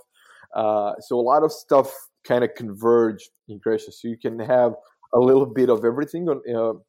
Uh, 0.55 0.93
so 0.99 1.19
a 1.19 1.25
lot 1.33 1.43
of 1.43 1.51
stuff 1.51 1.89
kind 2.23 2.43
of 2.43 2.51
converge 2.55 3.29
in 3.49 3.59
Croatia. 3.59 3.91
So 3.91 4.07
you 4.07 4.17
can 4.17 4.39
have 4.39 4.73
a 5.13 5.19
little 5.19 5.45
bit 5.45 5.69
of 5.69 5.83
everything 5.85 6.29
on. 6.29 6.41
Uh, 6.57 6.79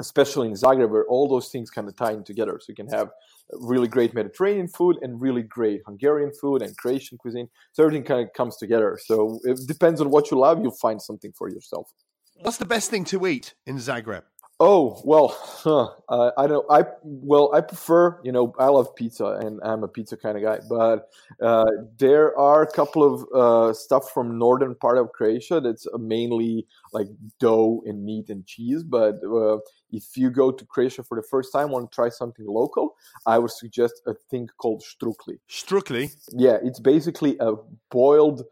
especially 0.00 0.48
in 0.48 0.54
Zagreb, 0.54 0.90
where 0.90 1.06
all 1.06 1.28
those 1.28 1.48
things 1.48 1.70
kind 1.70 1.88
of 1.88 1.94
tie 1.94 2.12
in 2.12 2.24
together. 2.24 2.58
So 2.60 2.66
you 2.70 2.74
can 2.74 2.88
have 2.88 3.10
really 3.52 3.88
great 3.88 4.14
Mediterranean 4.14 4.68
food 4.68 4.98
and 5.02 5.20
really 5.20 5.42
great 5.42 5.80
Hungarian 5.86 6.32
food 6.40 6.62
and 6.62 6.76
Croatian 6.76 7.18
cuisine. 7.18 7.48
So 7.72 7.84
everything 7.84 8.04
kind 8.04 8.26
of 8.26 8.32
comes 8.34 8.56
together. 8.56 8.98
So 9.04 9.38
it 9.44 9.60
depends 9.66 10.00
on 10.00 10.10
what 10.10 10.30
you 10.30 10.38
love, 10.38 10.60
you'll 10.60 10.72
find 10.72 11.00
something 11.00 11.32
for 11.32 11.48
yourself. 11.48 11.92
What's 12.40 12.56
the 12.56 12.66
best 12.66 12.90
thing 12.90 13.04
to 13.06 13.26
eat 13.26 13.54
in 13.66 13.76
Zagreb? 13.76 14.22
Oh 14.64 15.02
well, 15.04 15.36
huh, 15.44 15.88
uh, 16.08 16.30
I 16.38 16.46
don't. 16.46 16.64
I 16.70 16.84
well, 17.02 17.52
I 17.52 17.60
prefer. 17.60 18.20
You 18.22 18.30
know, 18.30 18.54
I 18.60 18.66
love 18.66 18.94
pizza, 18.94 19.26
and 19.40 19.58
I'm 19.64 19.82
a 19.82 19.88
pizza 19.88 20.16
kind 20.16 20.36
of 20.36 20.44
guy. 20.44 20.60
But 20.68 21.08
uh, 21.44 21.66
there 21.98 22.38
are 22.38 22.62
a 22.62 22.70
couple 22.70 23.02
of 23.02 23.26
uh, 23.34 23.72
stuff 23.74 24.12
from 24.12 24.38
northern 24.38 24.76
part 24.76 24.98
of 24.98 25.10
Croatia 25.10 25.60
that's 25.60 25.88
mainly 25.98 26.68
like 26.92 27.08
dough 27.40 27.82
and 27.86 28.04
meat 28.04 28.30
and 28.30 28.46
cheese. 28.46 28.84
But 28.84 29.16
uh, 29.24 29.58
if 29.90 30.16
you 30.16 30.30
go 30.30 30.52
to 30.52 30.64
Croatia 30.64 31.02
for 31.02 31.16
the 31.16 31.26
first 31.28 31.52
time, 31.52 31.72
want 31.72 31.90
to 31.90 31.92
try 31.92 32.08
something 32.08 32.46
local, 32.46 32.94
I 33.26 33.40
would 33.40 33.50
suggest 33.50 33.94
a 34.06 34.14
thing 34.30 34.48
called 34.58 34.84
strukli. 34.84 35.40
Strukli. 35.50 36.14
Yeah, 36.30 36.58
it's 36.62 36.78
basically 36.78 37.36
a 37.40 37.54
boiled 37.90 38.44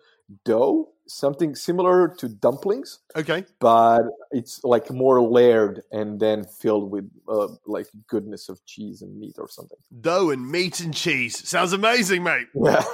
dough 0.45 0.88
something 1.11 1.55
similar 1.55 2.09
to 2.19 2.29
dumplings. 2.29 3.00
Okay. 3.17 3.45
But 3.59 4.02
it's 4.31 4.62
like 4.64 4.90
more 4.90 5.21
layered 5.23 5.83
and 5.90 6.21
then 6.21 6.45
filled 6.45 6.90
with 6.90 7.11
uh, 7.29 7.49
like 7.67 7.88
goodness 8.07 8.49
of 8.49 8.64
cheese 8.64 9.03
and 9.03 9.18
meat 9.18 9.37
or 9.38 9.49
something. 9.49 9.79
Dough 10.01 10.31
and 10.31 10.51
meat 10.51 10.81
and 10.81 10.94
cheese. 10.94 11.46
Sounds 11.49 11.73
amazing, 11.73 12.23
mate. 12.23 12.46
Yeah. 12.62 12.85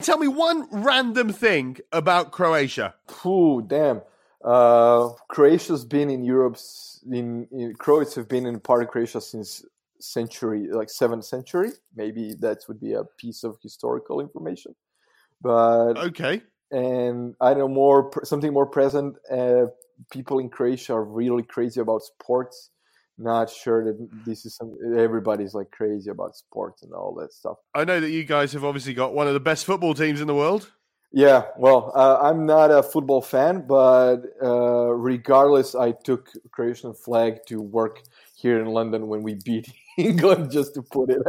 Tell 0.00 0.18
me 0.18 0.26
one 0.26 0.66
random 0.72 1.32
thing 1.32 1.78
about 1.92 2.32
Croatia. 2.32 2.94
Ooh, 3.24 3.62
damn. 3.64 4.00
Uh, 4.44 5.10
Croatia's 5.28 5.84
been 5.84 6.10
in 6.10 6.24
Europe's 6.24 7.04
in, 7.08 7.46
in 7.52 7.74
Croats 7.74 8.16
have 8.16 8.28
been 8.28 8.46
in 8.46 8.58
part 8.58 8.82
of 8.82 8.88
Croatia 8.88 9.20
since 9.20 9.64
century 10.00 10.66
like 10.72 10.90
seventh 10.90 11.24
century. 11.24 11.70
Maybe 11.94 12.34
that 12.40 12.64
would 12.66 12.80
be 12.80 12.94
a 12.94 13.04
piece 13.16 13.44
of 13.44 13.58
historical 13.62 14.20
information. 14.20 14.74
But 15.40 15.94
okay, 15.98 16.42
and 16.72 17.34
I 17.40 17.54
know 17.54 17.68
more 17.68 18.10
something 18.24 18.52
more 18.52 18.66
present. 18.66 19.16
Uh, 19.30 19.66
people 20.10 20.38
in 20.38 20.48
Croatia 20.48 20.94
are 20.94 21.04
really 21.04 21.42
crazy 21.42 21.80
about 21.80 22.02
sports. 22.02 22.70
Not 23.18 23.50
sure 23.50 23.84
that 23.84 24.08
this 24.24 24.46
is 24.46 24.56
some, 24.56 24.74
everybody's 24.96 25.54
like 25.54 25.70
crazy 25.70 26.10
about 26.10 26.34
sports 26.34 26.82
and 26.82 26.92
all 26.92 27.14
that 27.20 27.32
stuff. 27.32 27.58
I 27.74 27.84
know 27.84 28.00
that 28.00 28.10
you 28.10 28.24
guys 28.24 28.52
have 28.54 28.64
obviously 28.64 28.94
got 28.94 29.14
one 29.14 29.28
of 29.28 29.34
the 29.34 29.40
best 29.40 29.66
football 29.66 29.94
teams 29.94 30.20
in 30.20 30.26
the 30.26 30.34
world. 30.34 30.72
Yeah, 31.12 31.44
well, 31.58 31.92
uh, 31.94 32.18
I'm 32.22 32.46
not 32.46 32.70
a 32.70 32.82
football 32.82 33.20
fan, 33.20 33.66
but 33.68 34.22
uh, 34.42 34.94
regardless, 34.94 35.74
I 35.74 35.92
took 35.92 36.30
Croatian 36.52 36.94
flag 36.94 37.40
to 37.48 37.60
work 37.60 38.00
here 38.34 38.58
in 38.58 38.66
London 38.66 39.08
when 39.08 39.22
we 39.22 39.34
beat 39.44 39.70
England, 39.98 40.50
just 40.50 40.74
to 40.74 40.82
put 40.82 41.10
it. 41.10 41.22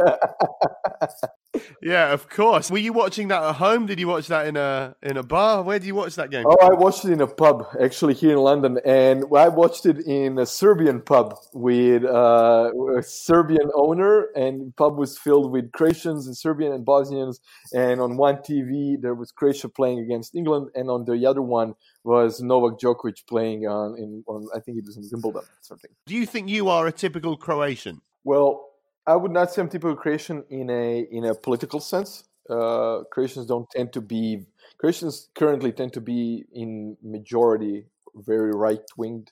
yeah, 1.82 2.12
of 2.12 2.28
course. 2.28 2.70
Were 2.70 2.78
you 2.78 2.92
watching 2.92 3.28
that 3.28 3.42
at 3.42 3.56
home? 3.56 3.86
Did 3.86 4.00
you 4.00 4.08
watch 4.08 4.28
that 4.28 4.46
in 4.46 4.56
a 4.56 4.96
in 5.02 5.16
a 5.16 5.22
bar? 5.22 5.62
Where 5.62 5.78
do 5.78 5.86
you 5.86 5.94
watch 5.94 6.14
that 6.16 6.30
game? 6.30 6.44
Oh, 6.46 6.56
I 6.60 6.74
watched 6.74 7.04
it 7.04 7.12
in 7.12 7.20
a 7.20 7.26
pub, 7.26 7.66
actually 7.80 8.14
here 8.14 8.32
in 8.32 8.38
London, 8.38 8.78
and 8.84 9.24
I 9.36 9.48
watched 9.48 9.86
it 9.86 9.98
in 10.06 10.38
a 10.38 10.46
Serbian 10.46 11.00
pub 11.00 11.36
with 11.52 12.04
uh, 12.04 12.70
a 12.96 13.02
Serbian 13.02 13.70
owner, 13.74 14.28
and 14.34 14.74
pub 14.76 14.98
was 14.98 15.18
filled 15.18 15.52
with 15.52 15.72
Croatians 15.72 16.26
and 16.26 16.36
Serbian 16.36 16.72
and 16.72 16.84
Bosnians. 16.84 17.40
And 17.72 18.00
on 18.00 18.16
one 18.16 18.36
TV 18.36 19.00
there 19.00 19.14
was 19.14 19.30
Croatia 19.30 19.68
playing 19.68 19.98
against 19.98 20.34
England, 20.34 20.70
and 20.74 20.88
on 20.88 21.04
the 21.04 21.26
other 21.26 21.42
one 21.42 21.74
was 22.02 22.40
Novak 22.40 22.78
Djokovic 22.78 23.26
playing 23.26 23.66
on 23.66 23.96
in 23.98 24.24
on 24.26 24.48
I 24.54 24.60
think 24.60 24.78
it 24.78 24.84
was 24.84 24.96
in 24.96 25.04
Wimbledon 25.10 25.42
or 25.42 25.62
something. 25.62 25.90
Do 26.06 26.14
you 26.14 26.26
think 26.26 26.48
you 26.48 26.68
are 26.68 26.86
a 26.86 26.92
typical 26.92 27.36
Croatian? 27.36 28.00
Well, 28.24 28.70
I 29.06 29.16
would 29.16 29.30
not 29.32 29.52
say 29.52 29.60
I'm 29.62 29.68
typical 29.68 29.96
Croatian 29.96 30.44
in 30.50 30.70
a 30.70 31.00
in 31.10 31.24
a 31.24 31.34
political 31.34 31.80
sense. 31.80 32.24
Uh, 32.48 33.02
Croatians 33.10 33.46
don't 33.46 33.68
tend 33.70 33.92
to 33.92 34.00
be 34.00 34.46
Croatians 34.78 35.28
currently 35.34 35.72
tend 35.72 35.92
to 35.94 36.00
be 36.00 36.44
in 36.52 36.96
majority 37.02 37.86
very 38.14 38.52
right 38.54 38.82
winged 38.96 39.30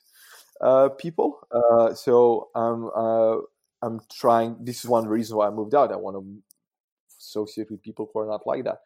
uh, 0.61 0.89
people. 0.89 1.47
Uh, 1.51 1.93
so 1.93 2.49
I'm 2.55 2.89
uh, 2.95 3.37
I'm 3.81 4.01
trying. 4.11 4.57
This 4.61 4.83
is 4.83 4.89
one 4.89 5.07
reason 5.07 5.37
why 5.37 5.47
I 5.47 5.51
moved 5.51 5.75
out. 5.75 5.91
I 5.91 5.95
want 5.97 6.17
to 6.17 6.25
associate 7.19 7.71
with 7.71 7.81
people 7.81 8.09
who 8.13 8.19
are 8.19 8.27
not 8.27 8.45
like 8.47 8.63
that. 8.65 8.79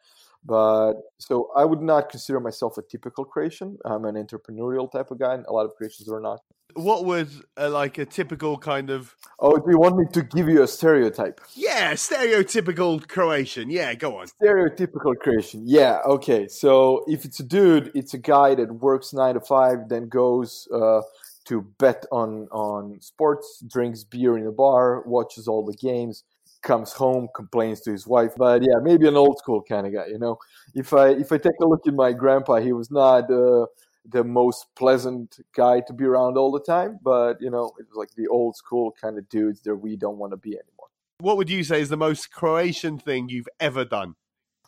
But 0.44 0.94
so 1.18 1.50
I 1.56 1.64
would 1.64 1.82
not 1.82 2.08
consider 2.08 2.40
myself 2.40 2.78
a 2.78 2.82
typical 2.82 3.24
Croatian. 3.24 3.78
I'm 3.84 4.04
an 4.04 4.14
entrepreneurial 4.14 4.90
type 4.90 5.10
of 5.10 5.18
guy, 5.18 5.34
and 5.34 5.44
a 5.46 5.52
lot 5.52 5.64
of 5.66 5.74
Croatians 5.76 6.08
are 6.10 6.20
not. 6.20 6.40
What 6.74 7.06
would 7.06 7.28
uh, 7.56 7.70
like 7.70 7.98
a 7.98 8.04
typical 8.04 8.56
kind 8.56 8.90
of? 8.90 9.16
Oh, 9.40 9.56
do 9.56 9.64
you 9.68 9.78
want 9.78 9.96
me 9.96 10.04
to 10.12 10.22
give 10.22 10.48
you 10.48 10.62
a 10.62 10.68
stereotype? 10.68 11.40
Yeah, 11.54 11.94
stereotypical 11.94 13.06
Croatian. 13.08 13.70
Yeah, 13.70 13.94
go 13.94 14.18
on. 14.18 14.26
Stereotypical 14.40 15.16
Croatian. 15.18 15.62
Yeah, 15.66 15.98
okay. 16.04 16.46
So 16.46 17.04
if 17.08 17.24
it's 17.24 17.40
a 17.40 17.44
dude, 17.44 17.90
it's 17.94 18.14
a 18.14 18.18
guy 18.18 18.54
that 18.54 18.70
works 18.70 19.12
nine 19.12 19.34
to 19.34 19.40
five, 19.40 19.88
then 19.88 20.08
goes 20.08 20.68
uh, 20.72 21.00
to 21.46 21.62
bet 21.78 22.04
on 22.12 22.48
on 22.52 23.00
sports, 23.00 23.64
drinks 23.66 24.04
beer 24.04 24.36
in 24.36 24.46
a 24.46 24.52
bar, 24.52 25.02
watches 25.06 25.48
all 25.48 25.64
the 25.64 25.76
games, 25.76 26.22
comes 26.62 26.92
home, 26.92 27.28
complains 27.34 27.80
to 27.82 27.92
his 27.92 28.06
wife. 28.06 28.32
But 28.36 28.62
yeah, 28.62 28.78
maybe 28.82 29.08
an 29.08 29.16
old 29.16 29.38
school 29.38 29.62
kind 29.62 29.86
of 29.86 29.92
guy. 29.92 30.06
You 30.06 30.18
know, 30.18 30.38
if 30.74 30.92
I 30.92 31.08
if 31.10 31.32
I 31.32 31.38
take 31.38 31.58
a 31.60 31.66
look 31.66 31.86
at 31.86 31.94
my 31.94 32.12
grandpa, 32.12 32.56
he 32.56 32.72
was 32.72 32.90
not 32.90 33.30
uh, 33.30 33.66
the 34.08 34.24
most 34.24 34.66
pleasant 34.74 35.40
guy 35.54 35.80
to 35.80 35.92
be 35.92 36.04
around 36.04 36.36
all 36.36 36.50
the 36.50 36.60
time. 36.60 36.98
But 37.02 37.40
you 37.40 37.50
know, 37.50 37.72
it 37.78 37.86
was 37.88 37.96
like 37.96 38.10
the 38.16 38.28
old 38.28 38.56
school 38.56 38.94
kind 39.00 39.18
of 39.18 39.28
dudes 39.28 39.60
that 39.62 39.76
we 39.76 39.96
don't 39.96 40.18
want 40.18 40.32
to 40.32 40.36
be 40.36 40.50
anymore. 40.50 40.88
What 41.20 41.36
would 41.36 41.50
you 41.50 41.64
say 41.64 41.80
is 41.80 41.88
the 41.88 41.96
most 41.96 42.32
Croatian 42.32 42.98
thing 42.98 43.28
you've 43.28 43.48
ever 43.58 43.84
done? 43.84 44.14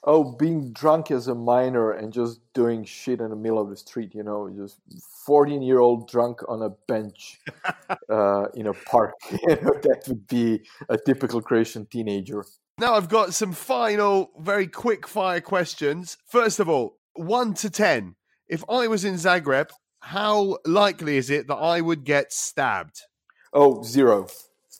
Oh 0.04 0.32
being 0.32 0.72
drunk 0.72 1.10
as 1.10 1.28
a 1.28 1.34
minor 1.34 1.92
and 1.92 2.12
just 2.12 2.40
doing 2.54 2.84
shit 2.84 3.20
in 3.20 3.30
the 3.30 3.36
middle 3.36 3.60
of 3.60 3.68
the 3.68 3.76
street 3.76 4.14
you 4.14 4.22
know 4.22 4.50
just 4.56 4.78
14 5.26 5.62
year 5.62 5.78
old 5.78 6.08
drunk 6.08 6.40
on 6.48 6.62
a 6.62 6.70
bench 6.88 7.38
uh, 8.08 8.46
in 8.54 8.66
a 8.66 8.74
park 8.74 9.12
you 9.30 9.56
know 9.56 9.74
that 9.82 10.02
would 10.08 10.26
be 10.26 10.60
a 10.88 10.96
typical 10.96 11.40
croatian 11.40 11.86
teenager 11.86 12.44
now 12.78 12.94
i've 12.94 13.08
got 13.08 13.34
some 13.34 13.52
final 13.52 14.30
very 14.38 14.66
quick 14.66 15.06
fire 15.06 15.40
questions 15.40 16.16
first 16.26 16.60
of 16.60 16.68
all 16.68 16.96
1 17.14 17.54
to 17.54 17.70
10 17.70 18.14
if 18.48 18.64
i 18.68 18.86
was 18.86 19.04
in 19.04 19.14
zagreb 19.14 19.70
how 20.00 20.58
likely 20.64 21.16
is 21.16 21.30
it 21.30 21.46
that 21.48 21.56
I 21.56 21.80
would 21.80 22.04
get 22.04 22.32
stabbed? 22.32 23.02
Oh, 23.52 23.82
zero. 23.82 24.28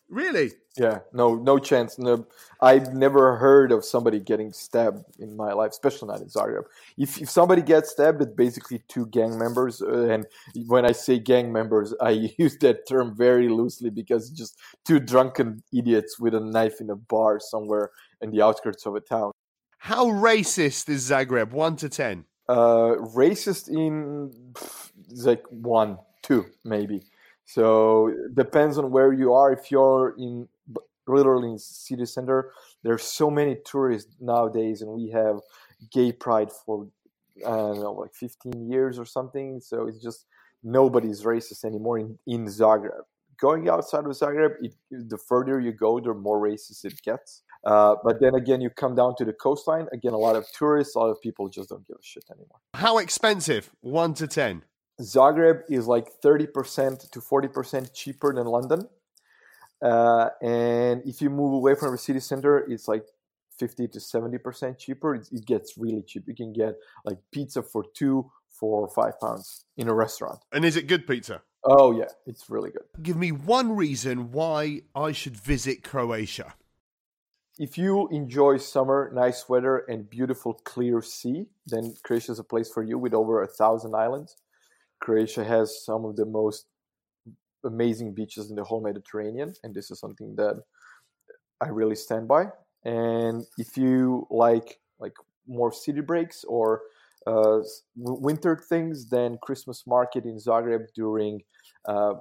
Really? 0.08 0.52
Yeah, 0.80 1.00
no, 1.12 1.34
no 1.34 1.58
chance. 1.58 1.98
No, 1.98 2.26
I've 2.62 2.94
never 2.94 3.36
heard 3.36 3.70
of 3.70 3.84
somebody 3.84 4.18
getting 4.18 4.50
stabbed 4.50 5.04
in 5.18 5.36
my 5.36 5.52
life, 5.52 5.72
especially 5.72 6.08
not 6.08 6.22
in 6.22 6.28
Zagreb. 6.28 6.62
If, 6.96 7.20
if 7.20 7.28
somebody 7.28 7.60
gets 7.60 7.90
stabbed, 7.90 8.22
it's 8.22 8.32
basically 8.32 8.82
two 8.88 9.04
gang 9.04 9.38
members. 9.38 9.82
Uh, 9.82 10.08
and 10.08 10.26
when 10.68 10.86
I 10.86 10.92
say 10.92 11.18
gang 11.18 11.52
members, 11.52 11.92
I 12.00 12.10
use 12.38 12.56
that 12.62 12.88
term 12.88 13.14
very 13.14 13.50
loosely 13.50 13.90
because 13.90 14.30
just 14.30 14.58
two 14.86 14.98
drunken 14.98 15.62
idiots 15.70 16.18
with 16.18 16.34
a 16.34 16.40
knife 16.40 16.80
in 16.80 16.88
a 16.88 16.96
bar 16.96 17.40
somewhere 17.40 17.90
in 18.22 18.30
the 18.30 18.40
outskirts 18.40 18.86
of 18.86 18.94
a 18.94 19.00
town. 19.00 19.32
How 19.76 20.06
racist 20.06 20.88
is 20.88 21.10
Zagreb? 21.10 21.50
One 21.50 21.76
to 21.76 21.90
ten. 21.90 22.24
Uh, 22.48 22.96
racist 23.14 23.68
in 23.68 24.32
like 25.26 25.44
one, 25.50 25.98
two, 26.22 26.46
maybe. 26.64 27.02
So 27.44 28.14
depends 28.34 28.78
on 28.78 28.92
where 28.92 29.12
you 29.12 29.34
are. 29.34 29.52
If 29.52 29.72
you're 29.72 30.14
in 30.16 30.46
literally 31.14 31.50
in 31.50 31.58
city 31.58 32.06
center, 32.06 32.52
there's 32.82 33.02
so 33.02 33.30
many 33.30 33.56
tourists 33.64 34.14
nowadays, 34.20 34.82
and 34.82 34.90
we 34.90 35.10
have 35.10 35.40
gay 35.90 36.12
pride 36.12 36.50
for 36.52 36.88
I 37.46 37.50
don't 37.50 37.80
know, 37.80 37.92
like 37.92 38.14
15 38.14 38.70
years 38.70 38.98
or 38.98 39.04
something. 39.04 39.60
So 39.60 39.86
it's 39.86 40.02
just 40.02 40.26
nobody's 40.62 41.22
racist 41.22 41.64
anymore 41.64 41.98
in, 41.98 42.18
in 42.26 42.46
Zagreb. 42.46 43.02
Going 43.40 43.68
outside 43.70 44.04
of 44.04 44.10
Zagreb, 44.10 44.56
it, 44.60 44.74
the 44.90 45.16
further 45.16 45.60
you 45.60 45.72
go, 45.72 45.98
the 45.98 46.12
more 46.12 46.38
racist 46.38 46.84
it 46.84 47.00
gets. 47.02 47.42
Uh, 47.64 47.96
but 48.04 48.20
then 48.20 48.34
again, 48.34 48.60
you 48.60 48.68
come 48.68 48.94
down 48.94 49.14
to 49.16 49.24
the 49.24 49.32
coastline. 49.32 49.86
Again, 49.92 50.12
a 50.12 50.18
lot 50.18 50.36
of 50.36 50.46
tourists, 50.52 50.94
a 50.94 50.98
lot 50.98 51.08
of 51.08 51.20
people 51.22 51.48
just 51.48 51.70
don't 51.70 51.86
give 51.86 51.96
a 51.96 52.02
shit 52.02 52.24
anymore. 52.30 52.58
How 52.74 52.98
expensive? 52.98 53.70
One 53.80 54.12
to 54.14 54.26
ten. 54.26 54.64
Zagreb 55.00 55.62
is 55.70 55.86
like 55.86 56.08
30% 56.22 57.10
to 57.10 57.20
40% 57.20 57.94
cheaper 57.94 58.34
than 58.34 58.46
London. 58.46 58.86
Uh, 59.82 60.28
and 60.42 61.02
if 61.06 61.22
you 61.22 61.30
move 61.30 61.54
away 61.54 61.74
from 61.74 61.92
the 61.92 61.98
city 61.98 62.20
center, 62.20 62.58
it's 62.58 62.86
like 62.86 63.04
50 63.58 63.88
to 63.88 63.98
70% 63.98 64.78
cheaper. 64.78 65.14
It, 65.14 65.28
it, 65.32 65.46
gets 65.46 65.76
really 65.76 66.02
cheap. 66.02 66.24
You 66.26 66.34
can 66.34 66.52
get 66.52 66.74
like 67.04 67.18
pizza 67.32 67.62
for 67.62 67.84
two, 67.94 68.30
four, 68.48 68.82
or 68.82 68.88
five 68.88 69.18
pounds 69.20 69.64
in 69.76 69.88
a 69.88 69.94
restaurant. 69.94 70.40
And 70.52 70.64
is 70.64 70.76
it 70.76 70.86
good 70.86 71.06
pizza? 71.06 71.42
Oh, 71.64 71.96
yeah, 71.96 72.08
it's 72.26 72.48
really 72.48 72.70
good. 72.70 72.84
Give 73.02 73.16
me 73.16 73.32
one 73.32 73.76
reason 73.76 74.32
why 74.32 74.82
I 74.94 75.12
should 75.12 75.36
visit 75.36 75.82
Croatia. 75.82 76.54
If 77.58 77.76
you 77.76 78.08
enjoy 78.08 78.56
summer, 78.56 79.10
nice 79.14 79.46
weather, 79.46 79.78
and 79.78 80.08
beautiful 80.08 80.54
clear 80.54 81.02
sea, 81.02 81.44
then 81.66 81.94
Croatia 82.02 82.32
is 82.32 82.38
a 82.38 82.44
place 82.44 82.70
for 82.72 82.82
you 82.82 82.96
with 82.96 83.12
over 83.12 83.42
a 83.42 83.46
thousand 83.46 83.94
islands. 83.94 84.36
Croatia 85.00 85.44
has 85.44 85.84
some 85.84 86.06
of 86.06 86.16
the 86.16 86.24
most 86.24 86.66
amazing 87.64 88.14
beaches 88.14 88.50
in 88.50 88.56
the 88.56 88.64
whole 88.64 88.82
Mediterranean, 88.82 89.54
and 89.62 89.74
this 89.74 89.90
is 89.90 90.00
something 90.00 90.34
that 90.36 90.62
I 91.60 91.68
really 91.68 91.96
stand 91.96 92.28
by. 92.28 92.46
And 92.84 93.44
if 93.58 93.76
you 93.76 94.26
like 94.30 94.80
like 94.98 95.14
more 95.46 95.72
city 95.72 96.00
breaks 96.00 96.44
or 96.44 96.82
uh, 97.26 97.60
winter 97.96 98.56
things, 98.56 99.10
then 99.10 99.38
Christmas 99.42 99.86
market 99.86 100.24
in 100.24 100.36
Zagreb 100.38 100.86
during 100.94 101.40
uh, 101.86 102.14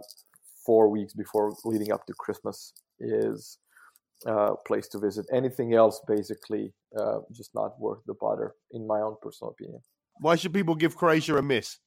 four 0.65 0.89
weeks 0.89 1.13
before 1.13 1.53
leading 1.63 1.91
up 1.91 2.05
to 2.07 2.13
Christmas 2.13 2.73
is 2.99 3.57
a 4.25 4.55
place 4.67 4.87
to 4.89 4.99
visit. 4.99 5.25
Anything 5.31 5.73
else, 5.73 6.01
basically, 6.07 6.73
uh, 6.97 7.19
just 7.31 7.51
not 7.55 7.79
worth 7.79 7.99
the 8.05 8.13
bother, 8.15 8.55
in 8.71 8.85
my 8.85 8.99
own 8.99 9.15
personal 9.21 9.51
opinion. 9.51 9.81
Why 10.19 10.35
should 10.35 10.53
people 10.53 10.75
give 10.75 10.97
Croatia 10.97 11.37
a 11.37 11.41
miss? 11.41 11.77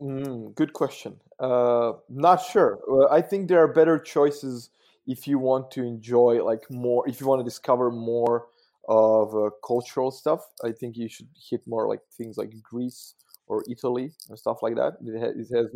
Mm, 0.00 0.54
good 0.54 0.72
question. 0.72 1.20
Uh, 1.38 1.92
not 2.08 2.42
sure. 2.42 2.78
I 3.10 3.20
think 3.20 3.48
there 3.48 3.62
are 3.62 3.68
better 3.68 3.98
choices 3.98 4.70
if 5.06 5.26
you 5.26 5.38
want 5.38 5.70
to 5.72 5.82
enjoy 5.82 6.42
like 6.44 6.70
more. 6.70 7.06
If 7.08 7.20
you 7.20 7.26
want 7.26 7.40
to 7.40 7.44
discover 7.44 7.90
more 7.90 8.46
of 8.88 9.34
uh, 9.34 9.50
cultural 9.66 10.10
stuff, 10.10 10.40
I 10.64 10.72
think 10.72 10.96
you 10.96 11.08
should 11.08 11.28
hit 11.50 11.66
more 11.66 11.86
like 11.86 12.00
things 12.16 12.38
like 12.38 12.50
Greece 12.62 13.14
or 13.46 13.62
Italy 13.68 14.12
and 14.28 14.38
stuff 14.38 14.62
like 14.62 14.76
that. 14.76 14.94
It, 15.04 15.18
ha- 15.18 15.34
it 15.36 15.54
has 15.56 15.66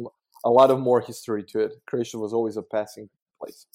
a 0.45 0.51
lot 0.51 0.71
of 0.71 0.81
more 0.81 1.01
history 1.01 1.43
to 1.45 1.61
it. 1.61 1.73
Croatia 1.87 2.19
was 2.19 2.33
always 2.33 2.57
a 2.57 2.63
passing 2.63 3.09
place. 3.39 3.67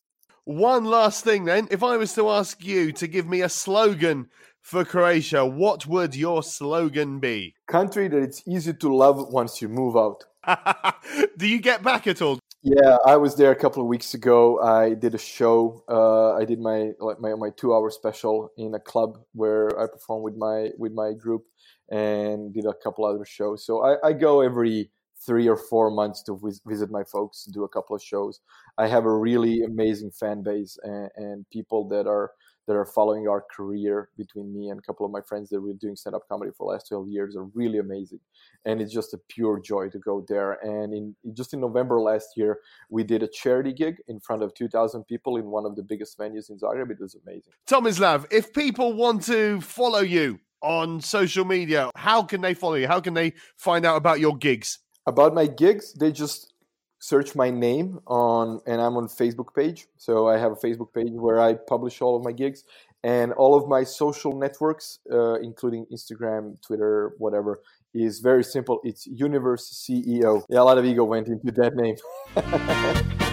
One 0.45 0.85
last 0.85 1.23
thing, 1.23 1.45
then. 1.45 1.67
If 1.69 1.83
I 1.83 1.95
was 1.97 2.13
to 2.15 2.27
ask 2.29 2.63
you 2.63 2.91
to 2.93 3.07
give 3.07 3.27
me 3.27 3.41
a 3.41 3.49
slogan 3.49 4.29
for 4.61 4.85
Croatia, 4.85 5.45
what 5.45 5.85
would 5.87 6.15
your 6.15 6.43
slogan 6.43 7.19
be? 7.19 7.55
Country 7.67 8.07
that 8.07 8.21
it's 8.21 8.43
easy 8.47 8.73
to 8.73 8.95
love 8.95 9.31
once 9.31 9.61
you 9.61 9.69
move 9.69 9.95
out. 9.95 10.25
Do 11.37 11.47
you 11.47 11.59
get 11.59 11.83
back 11.83 12.07
at 12.07 12.21
all? 12.21 12.39
Yeah, 12.61 12.97
I 13.05 13.15
was 13.15 13.35
there 13.35 13.51
a 13.51 13.55
couple 13.55 13.81
of 13.81 13.87
weeks 13.87 14.13
ago. 14.13 14.59
I 14.59 14.93
did 14.93 15.15
a 15.15 15.17
show. 15.17 15.83
Uh, 15.87 16.33
I 16.33 16.43
did 16.43 16.59
my 16.59 16.91
like 16.99 17.19
my 17.21 17.33
my 17.35 17.51
two 17.55 17.73
hour 17.73 17.89
special 17.89 18.49
in 18.57 18.73
a 18.75 18.79
club 18.79 19.17
where 19.33 19.79
I 19.79 19.87
performed 19.87 20.25
with 20.25 20.35
my 20.35 20.71
with 20.77 20.91
my 20.91 21.13
group 21.13 21.45
and 21.89 22.53
did 22.53 22.65
a 22.65 22.73
couple 22.83 23.05
other 23.05 23.23
shows. 23.23 23.65
So 23.65 23.83
I, 23.83 24.09
I 24.09 24.13
go 24.13 24.41
every 24.41 24.91
three 25.25 25.47
or 25.47 25.55
four 25.55 25.89
months 25.89 26.21
to 26.23 26.39
visit 26.65 26.91
my 26.91 27.03
folks, 27.03 27.45
do 27.45 27.63
a 27.63 27.69
couple 27.69 27.95
of 27.95 28.03
shows. 28.03 28.39
I 28.77 28.87
have 28.87 29.05
a 29.05 29.17
really 29.17 29.61
amazing 29.63 30.11
fan 30.11 30.43
base 30.43 30.77
and, 30.83 31.09
and 31.15 31.45
people 31.51 31.87
that 31.89 32.07
are 32.07 32.31
that 32.69 32.75
are 32.75 32.85
following 32.85 33.27
our 33.27 33.41
career 33.41 34.09
between 34.15 34.53
me 34.53 34.69
and 34.69 34.77
a 34.77 34.81
couple 34.83 35.03
of 35.03 35.11
my 35.11 35.21
friends 35.21 35.49
that 35.49 35.59
we're 35.59 35.73
doing 35.73 35.95
stand-up 35.95 36.21
comedy 36.29 36.51
for 36.55 36.67
the 36.67 36.71
last 36.71 36.87
12 36.87 37.09
years 37.09 37.35
are 37.35 37.45
really 37.55 37.79
amazing. 37.79 38.19
And 38.63 38.79
it's 38.79 38.93
just 38.93 39.11
a 39.15 39.17
pure 39.27 39.59
joy 39.59 39.89
to 39.89 39.97
go 39.97 40.23
there. 40.29 40.51
And 40.61 40.93
in 40.93 41.15
just 41.33 41.55
in 41.55 41.61
november 41.61 41.99
last 41.99 42.37
year 42.37 42.59
we 42.91 43.03
did 43.03 43.23
a 43.23 43.27
charity 43.27 43.73
gig 43.73 43.95
in 44.07 44.19
front 44.19 44.43
of 44.43 44.53
2000 44.53 45.03
people 45.05 45.37
in 45.37 45.45
one 45.45 45.65
of 45.65 45.75
the 45.75 45.81
biggest 45.81 46.15
venues 46.19 46.51
in 46.51 46.59
zagreb. 46.59 46.91
It 46.91 46.99
was 46.99 47.15
amazing. 47.25 47.53
Tomislav 47.67 48.27
if 48.31 48.53
people 48.53 48.93
want 48.93 49.23
to 49.23 49.59
follow 49.61 50.01
you 50.01 50.39
on 50.61 51.01
social 51.01 51.45
media 51.45 51.89
how 51.95 52.21
can 52.21 52.41
they 52.41 52.53
follow 52.53 52.75
you? 52.75 52.87
How 52.87 52.99
can 52.99 53.15
they 53.15 53.33
find 53.57 53.83
out 53.83 53.95
about 53.95 54.19
your 54.19 54.37
gigs? 54.37 54.77
About 55.07 55.33
my 55.33 55.47
gigs 55.47 55.93
they 55.93 56.11
just 56.11 56.53
search 56.99 57.33
my 57.35 57.49
name 57.49 57.99
on 58.07 58.59
and 58.67 58.81
i'm 58.81 58.97
on 58.97 59.07
facebook 59.07 59.55
page. 59.55 59.87
So 59.97 60.27
i 60.27 60.37
have 60.37 60.51
a 60.51 60.55
facebook 60.55 60.93
page 60.93 61.11
where 61.11 61.39
i 61.39 61.53
publish 61.53 62.01
all 62.01 62.15
of 62.15 62.23
my 62.23 62.31
gigs 62.31 62.63
and 63.03 63.31
all 63.33 63.55
of 63.55 63.67
my 63.67 63.83
social 63.83 64.37
networks 64.37 64.99
uh, 65.11 65.35
including 65.35 65.85
instagram 65.91 66.61
twitter 66.61 67.13
whatever. 67.17 67.61
Is 67.91 68.19
very 68.19 68.43
simple. 68.43 68.79
It's 68.83 69.07
universe 69.07 69.83
ceo 69.83 70.43
yeah 70.49 70.61
a 70.61 70.63
lot 70.63 70.77
of 70.77 70.85
ego 70.85 71.03
went 71.03 71.27
into 71.27 71.51
that 71.53 71.75
name. 71.75 71.95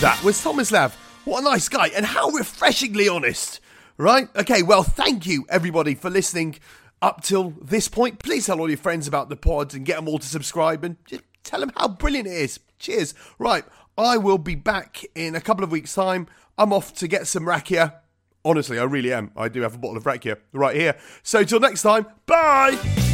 That 0.00 0.24
was 0.24 0.42
tomislav 0.42 0.94
what 1.26 1.42
a 1.42 1.44
nice 1.44 1.68
guy 1.68 1.88
and 1.88 2.06
how 2.06 2.30
refreshingly 2.30 3.06
honest 3.06 3.60
Right? 4.00 4.28
Okay, 4.34 4.62
well, 4.62 4.82
thank 4.82 5.26
you 5.26 5.44
everybody 5.50 5.94
for 5.94 6.08
listening 6.08 6.56
up 7.02 7.22
till 7.22 7.50
this 7.60 7.86
point. 7.86 8.18
Please 8.18 8.46
tell 8.46 8.58
all 8.58 8.70
your 8.70 8.78
friends 8.78 9.06
about 9.06 9.28
the 9.28 9.36
pods 9.36 9.74
and 9.74 9.84
get 9.84 9.96
them 9.96 10.08
all 10.08 10.18
to 10.18 10.26
subscribe 10.26 10.84
and 10.84 10.96
just 11.04 11.22
tell 11.44 11.60
them 11.60 11.70
how 11.76 11.86
brilliant 11.88 12.26
it 12.26 12.32
is. 12.32 12.60
Cheers. 12.78 13.12
Right, 13.38 13.62
I 13.98 14.16
will 14.16 14.38
be 14.38 14.54
back 14.54 15.04
in 15.14 15.34
a 15.34 15.40
couple 15.42 15.64
of 15.64 15.70
weeks' 15.70 15.94
time. 15.94 16.28
I'm 16.56 16.72
off 16.72 16.94
to 16.94 17.08
get 17.08 17.26
some 17.26 17.44
rakia. 17.44 17.96
Honestly, 18.42 18.78
I 18.78 18.84
really 18.84 19.12
am. 19.12 19.32
I 19.36 19.50
do 19.50 19.60
have 19.60 19.74
a 19.74 19.78
bottle 19.78 19.98
of 19.98 20.04
rakia 20.04 20.38
right 20.54 20.74
here. 20.74 20.96
So 21.22 21.44
till 21.44 21.60
next 21.60 21.82
time, 21.82 22.06
bye. 22.24 23.09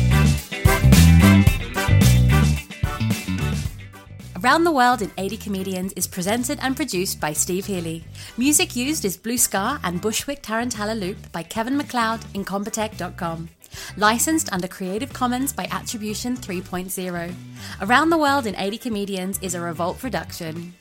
Around 4.47 4.63
the 4.63 4.71
World 4.71 5.03
in 5.03 5.11
80 5.19 5.39
Comedians 5.39 5.93
is 5.95 6.07
presented 6.07 6.61
and 6.63 6.77
produced 6.77 7.19
by 7.19 7.33
Steve 7.33 7.67
Healy. 7.67 8.05
Music 8.37 8.77
used 8.77 9.05
is 9.05 9.17
Blue 9.17 9.39
Scar 9.39 9.81
and 9.83 10.01
Bushwick 10.01 10.41
Tarantella 10.41 10.97
Loop 10.97 11.17
by 11.33 11.43
Kevin 11.43 11.77
MacLeod, 11.77 12.21
Incompetech.com. 12.33 13.49
Licensed 13.97 14.53
under 14.53 14.69
Creative 14.69 15.13
Commons 15.13 15.53
by 15.53 15.67
Attribution 15.73 16.37
3.0. 16.37 17.35
Around 17.81 18.11
the 18.11 18.19
World 18.19 18.47
in 18.47 18.55
80 18.55 18.79
Comedians 18.79 19.41
is 19.43 19.55
a 19.57 19.61
Revolt 19.61 19.99
production. 19.99 20.75